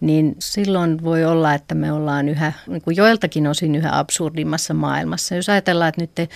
niin 0.00 0.36
silloin 0.38 1.04
voi 1.04 1.24
olla, 1.24 1.54
että 1.54 1.74
me 1.74 1.92
ollaan 1.92 2.28
yhä 2.28 2.52
niin 2.66 2.82
kuin 2.82 2.96
joiltakin 2.96 3.46
osin 3.46 3.74
yhä 3.74 3.98
absurdimmassa 3.98 4.74
maailmassa. 4.74 5.34
Jos 5.34 5.48
ajatellaan, 5.48 5.88
että 5.88 6.00
nyt 6.00 6.14
te, 6.14 6.28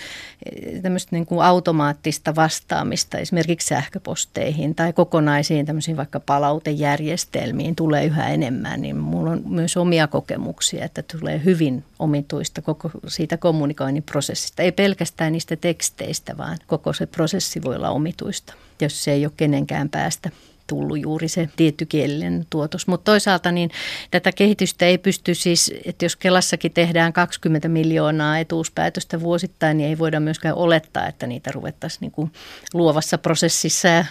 tämmöistä 0.81 1.15
niin 1.15 1.25
kuin 1.25 1.45
automaattista 1.45 2.35
vastaamista 2.35 3.17
esimerkiksi 3.17 3.67
sähköposteihin 3.67 4.75
tai 4.75 4.93
kokonaisiin 4.93 5.65
tämmöisiin 5.65 5.97
vaikka 5.97 6.19
palautejärjestelmiin 6.19 7.75
tulee 7.75 8.05
yhä 8.05 8.29
enemmän, 8.29 8.81
niin 8.81 8.95
minulla 8.95 9.31
on 9.31 9.41
myös 9.45 9.77
omia 9.77 10.07
kokemuksia, 10.07 10.85
että 10.85 11.03
tulee 11.03 11.41
hyvin 11.45 11.83
omituista 11.99 12.61
koko 12.61 12.91
siitä 13.07 13.37
kommunikoinnin 13.37 14.03
prosessista. 14.03 14.63
Ei 14.63 14.71
pelkästään 14.71 15.33
niistä 15.33 15.55
teksteistä, 15.55 16.37
vaan 16.37 16.57
koko 16.67 16.93
se 16.93 17.05
prosessi 17.05 17.63
voi 17.63 17.75
olla 17.75 17.89
omituista, 17.89 18.53
jos 18.81 19.03
se 19.03 19.11
ei 19.11 19.25
ole 19.25 19.33
kenenkään 19.37 19.89
päästä 19.89 20.29
tullut 20.67 20.99
juuri 21.01 21.27
se 21.27 21.49
tietty 21.55 21.85
kielinen 21.85 22.45
tuotos. 22.49 22.87
Mutta 22.87 23.11
toisaalta 23.11 23.51
niin 23.51 23.71
tätä 24.11 24.31
kehitystä 24.31 24.85
ei 24.85 24.97
pysty 24.97 25.35
siis, 25.35 25.73
että 25.85 26.05
jos 26.05 26.15
Kelassakin 26.15 26.71
tehdään 26.73 27.13
20 27.13 27.67
miljoonaa 27.67 28.39
etuuspäätöstä 28.39 29.19
vuosittain, 29.19 29.77
niin 29.77 29.89
ei 29.89 29.97
voida 29.97 30.19
myöskään 30.19 30.55
olettaa, 30.55 31.07
että 31.07 31.27
niitä 31.27 31.51
ruvettaisiin 31.51 32.01
niin 32.01 32.11
kuin 32.11 32.31
luovassa 32.73 33.17
prosessissa 33.17 33.87
ja 33.87 34.05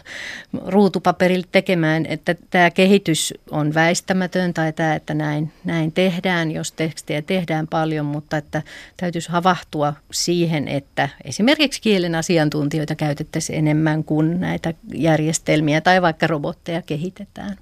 ruutupaperille 0.67 1.47
tekemään. 1.53 2.07
Että 2.07 2.35
tämä 2.51 2.71
kehitys 2.71 3.35
on 3.51 3.75
väistämätön 3.75 4.55
tai 4.55 4.73
tämä, 4.73 4.95
että 4.95 5.15
näin, 5.15 5.53
näin 5.65 5.93
tehdään, 5.93 6.51
jos 6.51 6.73
tekstiä 6.73 7.23
tehdään 7.23 7.67
paljon, 7.67 8.07
mutta 8.07 8.37
että 8.37 8.63
täytyisi 8.97 9.31
havahtua 9.31 9.95
siihen, 10.13 10.69
että 10.69 11.09
esimerkiksi 11.25 11.81
kielen 11.81 12.15
asiantuntijoita 12.15 12.95
käytettäisiin 12.95 13.59
enemmän 13.59 14.05
kuin 14.05 14.41
näitä 14.41 14.75
järjestelmiä 14.95 15.81
tai 15.81 16.03
vaikka 16.03 16.27
robotteja 16.45 16.83
kehitetään. 16.83 17.57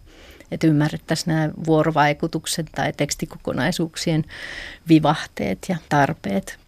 Että 0.51 0.66
ymmärrettäisiin 0.66 1.35
nämä 1.35 1.51
vuorovaikutukset 1.66 2.66
tai 2.75 2.92
tekstikokonaisuuksien 2.92 4.25
vivahteet 4.88 5.59
ja 5.68 5.77
tarpeet. 5.88 6.59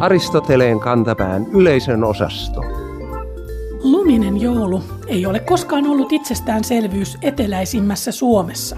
Aristoteleen 0.00 0.80
kantapään 0.80 1.46
yleisön 1.46 2.04
osasto. 2.04 2.60
Luminen 3.82 4.40
joulu 4.40 4.82
ei 5.06 5.26
ole 5.26 5.40
koskaan 5.40 5.86
ollut 5.86 6.12
itsestäänselvyys 6.12 7.18
eteläisimmässä 7.22 8.12
Suomessa. 8.12 8.76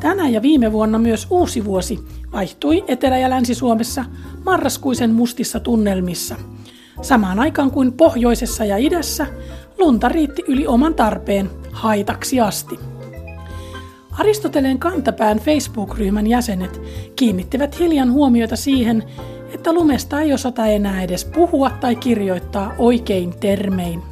Tänä 0.00 0.28
ja 0.28 0.42
viime 0.42 0.72
vuonna 0.72 0.98
myös 0.98 1.26
uusi 1.30 1.64
vuosi 1.64 1.98
vaihtui 2.32 2.84
Etelä- 2.88 3.18
ja 3.18 3.30
Länsi-Suomessa 3.30 4.04
marraskuisen 4.44 5.14
mustissa 5.14 5.60
tunnelmissa. 5.60 6.36
Samaan 7.02 7.38
aikaan 7.38 7.70
kuin 7.70 7.92
pohjoisessa 7.92 8.64
ja 8.64 8.76
idässä 8.76 9.26
lunta 9.78 10.08
riitti 10.08 10.44
yli 10.48 10.66
oman 10.66 10.94
tarpeen 10.94 11.50
haitaksi 11.72 12.40
asti. 12.40 12.78
Aristoteleen 14.18 14.78
kantapään 14.78 15.38
Facebook-ryhmän 15.38 16.26
jäsenet 16.26 16.80
kiinnittivät 17.16 17.78
hiljan 17.78 18.12
huomiota 18.12 18.56
siihen, 18.56 19.04
että 19.54 19.72
lumesta 19.72 20.20
ei 20.20 20.32
osata 20.32 20.66
enää 20.66 21.02
edes 21.02 21.24
puhua 21.24 21.70
tai 21.70 21.96
kirjoittaa 21.96 22.74
oikein 22.78 23.34
termein. 23.40 24.02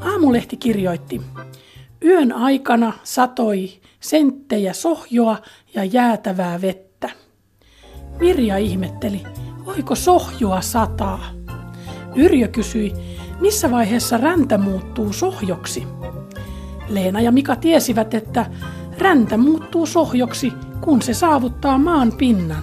Aamulehti 0.00 0.56
kirjoitti, 0.56 1.20
yön 2.04 2.32
aikana 2.32 2.92
satoi 3.02 3.70
senttejä 4.00 4.72
sohjoa 4.72 5.36
ja 5.74 5.84
jäätävää 5.84 6.60
vettä. 6.60 7.10
Mirja 8.20 8.56
ihmetteli, 8.58 9.22
voiko 9.66 9.94
sohjoa 9.94 10.60
sataa? 10.60 11.24
Yrjö 12.16 12.48
kysyi, 12.48 12.92
missä 13.40 13.70
vaiheessa 13.70 14.16
räntä 14.16 14.58
muuttuu 14.58 15.12
sohjoksi? 15.12 15.86
Leena 16.88 17.20
ja 17.20 17.32
Mika 17.32 17.56
tiesivät, 17.56 18.14
että 18.14 18.46
räntä 18.98 19.36
muuttuu 19.36 19.86
sohjoksi, 19.86 20.52
kun 20.80 21.02
se 21.02 21.14
saavuttaa 21.14 21.78
maan 21.78 22.12
pinnan. 22.12 22.62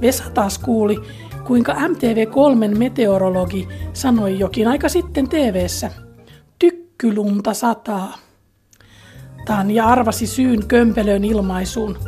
Vesa 0.00 0.24
taas 0.34 0.58
kuuli, 0.58 0.96
kuinka 1.44 1.74
MTV3 1.74 2.78
meteorologi 2.78 3.68
sanoi 3.92 4.38
jokin 4.38 4.68
aika 4.68 4.88
sitten 4.88 5.28
TV:ssä: 5.28 5.90
Tykkylunta 6.58 7.54
sataa. 7.54 8.18
Tanja 9.46 9.84
arvasi 9.84 10.26
syyn 10.26 10.66
kömpelön 10.66 11.24
ilmaisuun. 11.24 11.98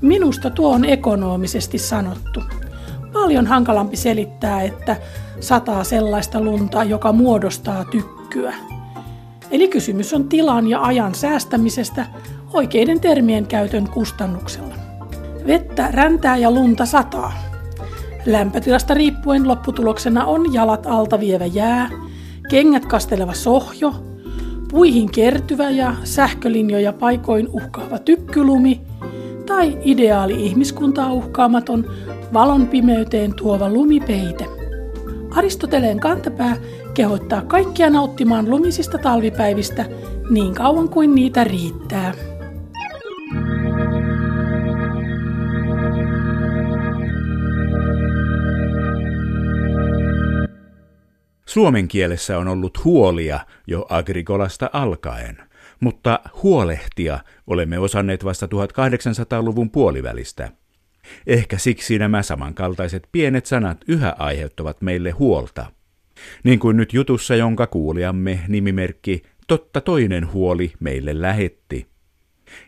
Minusta 0.00 0.50
tuo 0.50 0.74
on 0.74 0.84
ekonomisesti 0.84 1.78
sanottu. 1.78 2.42
Paljon 3.12 3.46
hankalampi 3.46 3.96
selittää, 3.96 4.62
että 4.62 4.96
sataa 5.40 5.84
sellaista 5.84 6.40
lunta, 6.40 6.84
joka 6.84 7.12
muodostaa 7.12 7.84
tykkyä. 7.84 8.54
Eli 9.50 9.68
kysymys 9.68 10.14
on 10.14 10.28
tilan 10.28 10.68
ja 10.68 10.82
ajan 10.82 11.14
säästämisestä 11.14 12.06
oikeiden 12.52 13.00
termien 13.00 13.46
käytön 13.46 13.88
kustannuksella. 13.88 14.74
Vettä 15.46 15.88
räntää 15.90 16.36
ja 16.36 16.50
lunta 16.50 16.86
sataa. 16.86 17.32
Lämpötilasta 18.26 18.94
riippuen 18.94 19.48
lopputuloksena 19.48 20.24
on 20.24 20.54
jalat 20.54 20.86
alta 20.86 21.20
vievä 21.20 21.46
jää, 21.46 21.90
kengät 22.48 22.86
kasteleva 22.86 23.34
sohjo, 23.34 23.94
puihin 24.70 25.10
kertyvä 25.10 25.70
ja 25.70 25.94
sähkölinjoja 26.04 26.92
paikoin 26.92 27.48
uhkaava 27.48 27.98
tykkylumi 27.98 28.80
tai 29.46 29.78
ideaali 29.82 30.46
ihmiskuntaa 30.46 31.12
uhkaamaton 31.12 31.90
valon 32.32 32.66
pimeyteen 32.66 33.34
tuova 33.34 33.68
lumipeite. 33.68 34.46
Aristoteleen 35.30 36.00
kantapää 36.00 36.56
kehottaa 36.94 37.42
kaikkia 37.42 37.90
nauttimaan 37.90 38.50
lumisista 38.50 38.98
talvipäivistä 38.98 39.84
niin 40.30 40.54
kauan 40.54 40.88
kuin 40.88 41.14
niitä 41.14 41.44
riittää. 41.44 42.14
Suomen 51.46 51.88
kielessä 51.88 52.38
on 52.38 52.48
ollut 52.48 52.84
huolia 52.84 53.40
jo 53.66 53.86
agrigolasta 53.88 54.70
alkaen– 54.72 55.36
mutta 55.82 56.20
huolehtia 56.42 57.18
olemme 57.46 57.78
osanneet 57.78 58.24
vasta 58.24 58.46
1800-luvun 58.46 59.70
puolivälistä. 59.70 60.50
Ehkä 61.26 61.58
siksi 61.58 61.98
nämä 61.98 62.22
samankaltaiset 62.22 63.08
pienet 63.12 63.46
sanat 63.46 63.78
yhä 63.88 64.14
aiheuttavat 64.18 64.82
meille 64.82 65.10
huolta. 65.10 65.66
Niin 66.44 66.58
kuin 66.58 66.76
nyt 66.76 66.92
jutussa, 66.92 67.34
jonka 67.34 67.66
kuulijamme 67.66 68.40
nimimerkki 68.48 69.22
Totta 69.46 69.80
toinen 69.80 70.32
huoli 70.32 70.72
meille 70.80 71.22
lähetti. 71.22 71.86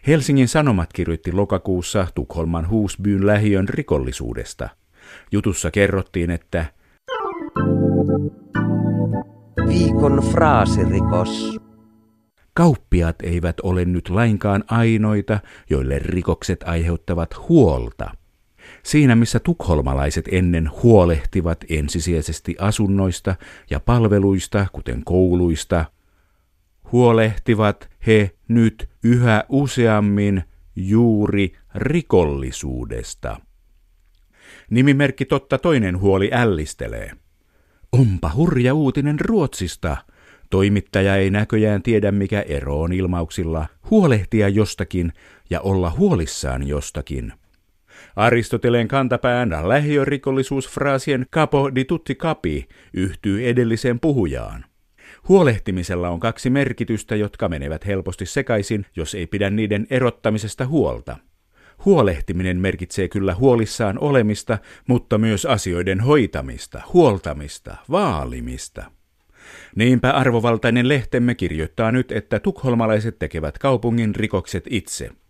Helsingin 0.07 0.48
Sanomat 0.48 0.92
kirjoitti 0.92 1.33
lokakuussa 1.33 2.07
Tukholman 2.14 2.68
Huusbyyn 2.68 3.27
lähiön 3.27 3.68
rikollisuudesta. 3.68 4.68
Jutussa 5.33 5.70
kerrottiin, 5.70 6.31
että 6.31 6.66
Viikon 9.68 10.22
fraasirikos. 10.33 11.63
Kauppiat 12.55 13.17
eivät 13.23 13.61
ole 13.62 13.85
nyt 13.85 14.09
lainkaan 14.09 14.64
ainoita, 14.67 15.40
joille 15.71 15.99
rikokset 15.99 16.62
aiheuttavat 16.62 17.49
huolta. 17.49 18.11
Siinä 18.83 19.17
missä 19.17 19.40
tukholmalaiset 19.40 20.25
ennen 20.33 20.71
huolehtivat 20.83 21.64
ensisijaisesti 21.69 22.57
asunnoista 22.59 23.35
ja 23.71 23.81
palveluista, 23.81 24.67
kuten 24.73 25.05
kouluista, 25.05 25.85
huolehtivat 26.93 27.90
he 28.07 28.31
nyt 28.49 28.88
yhä 29.05 29.45
useammin 29.49 30.43
juuri 30.77 31.53
rikollisuudesta. 31.75 33.40
Nimimerkki 34.71 35.25
totta 35.25 35.59
toinen 35.59 36.01
huoli 36.01 36.31
ällistelee. 36.33 37.11
Onpa 37.93 38.31
hurja 38.35 38.75
uutinen 38.75 39.21
Ruotsista. 39.21 39.97
Toimittaja 40.55 41.17
ei 41.17 41.31
näköjään 41.31 41.83
tiedä 41.83 42.12
mikä 42.12 42.40
ero 42.40 42.81
on 42.81 42.93
ilmauksilla 42.93 43.67
huolehtia 43.90 44.49
jostakin 44.49 45.12
ja 45.51 45.61
olla 45.61 45.90
huolissaan 45.90 46.69
jostakin. 46.69 47.33
Aristoteleen 48.17 48.88
kantapään 48.88 49.51
lähiörikollisuusfraasien 49.64 51.27
capo 51.33 51.75
di 51.75 51.85
tutti 51.85 52.14
capi 52.14 52.69
yhtyy 52.93 53.49
edelliseen 53.49 54.01
puhujaan. 54.01 54.64
Huolehtimisella 55.29 56.09
on 56.09 56.21
kaksi 56.21 56.51
merkitystä, 56.51 57.17
jotka 57.17 57.49
menevät 57.49 57.87
helposti 57.87 58.27
sekaisin, 58.27 58.87
jos 58.97 59.14
ei 59.14 59.27
pidä 59.27 59.51
niiden 59.51 59.87
erottamisesta 59.90 60.67
huolta. 60.67 61.17
Huolehtiminen 61.85 62.57
merkitsee 62.57 63.09
kyllä 63.09 63.35
huolissaan 63.35 63.99
olemista, 63.99 64.59
mutta 64.88 65.19
myös 65.19 65.47
asioiden 65.47 66.01
hoitamista, 66.01 66.83
huoltamista, 66.93 67.77
vaalimista. 67.90 68.85
Niinpä 69.77 70.11
arvovaltainen 70.11 70.88
lehtemme 70.88 71.35
kirjoittaa 71.35 71.93
nyt, 71.93 72.12
että 72.12 72.40
tukholmalaiset 72.40 73.19
tekevät 73.19 73.59
kaupungin 73.59 74.14
rikokset 74.14 74.64
itse– 74.71 75.11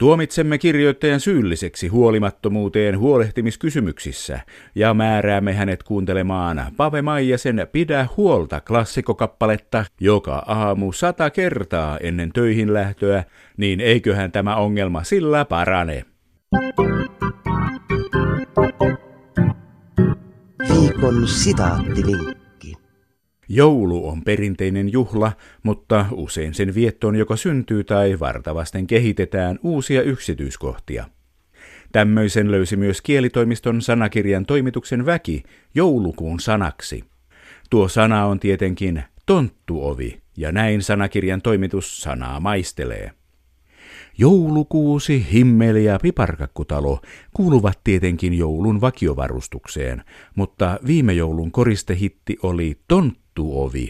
Tuomitsemme 0.00 0.58
kirjoittajan 0.58 1.20
syylliseksi 1.20 1.88
huolimattomuuteen 1.88 2.98
huolehtimiskysymyksissä 2.98 4.40
ja 4.74 4.94
määräämme 4.94 5.52
hänet 5.52 5.82
kuuntelemaan 5.82 6.62
Pave 6.76 7.02
Maijasen 7.02 7.68
Pidä 7.72 8.06
huolta 8.16 8.60
klassikokappaletta 8.60 9.84
joka 10.00 10.42
aamu 10.46 10.92
sata 10.92 11.30
kertaa 11.30 11.98
ennen 11.98 12.32
töihin 12.32 12.74
lähtöä, 12.74 13.24
niin 13.56 13.80
eiköhän 13.80 14.32
tämä 14.32 14.56
ongelma 14.56 15.04
sillä 15.04 15.44
parane. 15.44 16.04
Viikon 20.68 21.28
sitaattivinkki. 21.28 22.39
Joulu 23.52 24.08
on 24.08 24.22
perinteinen 24.22 24.92
juhla, 24.92 25.32
mutta 25.62 26.06
usein 26.12 26.54
sen 26.54 26.74
viettoon 26.74 27.16
joko 27.16 27.36
syntyy 27.36 27.84
tai 27.84 28.20
vartavasten 28.20 28.86
kehitetään 28.86 29.58
uusia 29.62 30.02
yksityiskohtia. 30.02 31.04
Tämmöisen 31.92 32.50
löysi 32.50 32.76
myös 32.76 33.02
kielitoimiston 33.02 33.82
sanakirjan 33.82 34.46
toimituksen 34.46 35.06
väki 35.06 35.42
joulukuun 35.74 36.40
sanaksi. 36.40 37.04
Tuo 37.70 37.88
sana 37.88 38.26
on 38.26 38.40
tietenkin 38.40 39.02
tonttuovi, 39.26 40.20
ja 40.36 40.52
näin 40.52 40.82
sanakirjan 40.82 41.42
toimitus 41.42 42.00
sanaa 42.00 42.40
maistelee. 42.40 43.10
Joulukuusi, 44.18 45.26
himmeli 45.32 45.84
ja 45.84 45.98
piparkakkutalo 46.02 47.00
kuuluvat 47.34 47.80
tietenkin 47.84 48.34
joulun 48.34 48.80
vakiovarustukseen, 48.80 50.04
mutta 50.34 50.78
viime 50.86 51.12
joulun 51.12 51.52
koristehitti 51.52 52.36
oli 52.42 52.78
tonttuovi. 53.40 53.88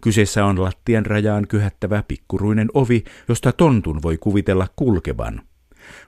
Kyseessä 0.00 0.44
on 0.44 0.62
lattian 0.62 1.06
rajaan 1.06 1.46
kyhättävä 1.48 2.02
pikkuruinen 2.08 2.68
ovi, 2.74 3.04
josta 3.28 3.52
tontun 3.52 4.02
voi 4.02 4.18
kuvitella 4.18 4.66
kulkevan. 4.76 5.42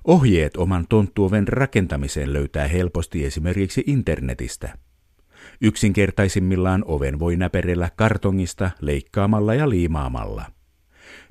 Ohjeet 0.04 0.56
oman 0.56 0.86
tonttuoven 0.88 1.48
rakentamiseen 1.48 2.32
löytää 2.32 2.68
helposti 2.68 3.24
esimerkiksi 3.24 3.84
internetistä. 3.86 4.78
Yksinkertaisimmillaan 5.60 6.84
oven 6.86 7.18
voi 7.18 7.36
näperellä 7.36 7.90
kartongista 7.96 8.70
leikkaamalla 8.80 9.54
ja 9.54 9.68
liimaamalla. 9.68 10.44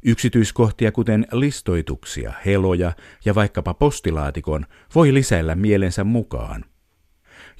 Yksityiskohtia 0.03 0.91
kuten 0.91 1.27
listoituksia, 1.31 2.33
heloja 2.45 2.91
ja 3.25 3.35
vaikkapa 3.35 3.73
postilaatikon 3.73 4.65
voi 4.95 5.13
lisäillä 5.13 5.55
mielensä 5.55 6.03
mukaan. 6.03 6.65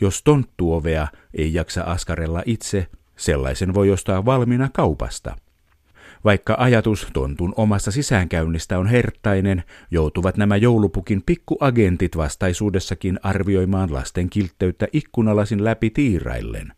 Jos 0.02 0.24
tonttuovea 0.24 1.08
ei 1.34 1.54
jaksa 1.54 1.84
askarella 1.84 2.44
itse, 2.46 2.88
sellaisen 3.22 3.74
voi 3.74 3.92
ostaa 3.92 4.26
valmiina 4.26 4.70
kaupasta. 4.74 5.36
Vaikka 6.24 6.56
ajatus 6.60 7.08
tontun 7.14 7.54
omasta 7.58 7.92
sisäänkäynnistä 7.92 8.80
on 8.80 8.88
herttainen, 8.88 9.64
joutuvat 9.92 10.38
nämä 10.38 10.58
joulupukin 10.58 11.24
pikkuagentit 11.26 12.18
vastaisuudessakin 12.18 13.20
arvioimaan 13.24 13.94
lasten 13.94 14.30
kiltteyttä 14.30 14.88
ikkunalasin 14.94 15.64
läpi 15.64 15.90
tiiraillen. 15.90 16.74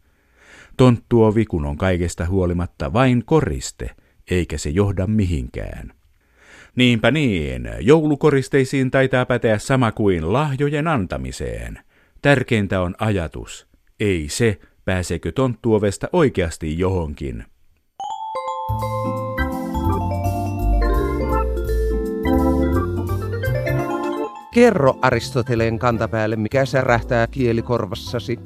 Tonttuovi 0.77 1.45
kun 1.45 1.65
on 1.65 1.77
kaikesta 1.77 2.25
huolimatta 2.25 2.93
vain 2.93 3.23
koriste– 3.25 3.89
eikä 4.32 4.58
se 4.58 4.69
johda 4.69 5.08
mihinkään. 5.08 5.93
Niinpä 6.75 7.12
niin, 7.12 7.69
joulukoristeisiin 7.79 8.91
taitaa 8.91 9.25
päteä 9.25 9.58
sama 9.58 9.91
kuin 9.91 10.34
lahjojen 10.34 10.88
antamiseen. 10.88 11.79
Tärkeintä 12.21 12.82
on 12.82 12.95
ajatus, 12.99 13.67
ei 13.99 14.29
se, 14.29 14.60
pääseekö 14.86 15.32
tonttuovesta 15.32 16.08
oikeasti 16.13 16.80
johonkin. 16.80 17.46
Kerro 24.54 25.00
Aristoteleen 25.02 25.80
kantapäälle, 25.80 26.36
mikä 26.36 26.65
särähtää 26.65 27.28
kielikorvassasi. 27.28 28.39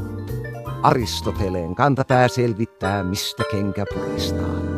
Aristoteleen 0.82 1.74
kantapää 1.74 2.28
selvittää, 2.28 3.02
mistä 3.02 3.42
kenkä 3.50 3.84
puristaa. 3.94 4.75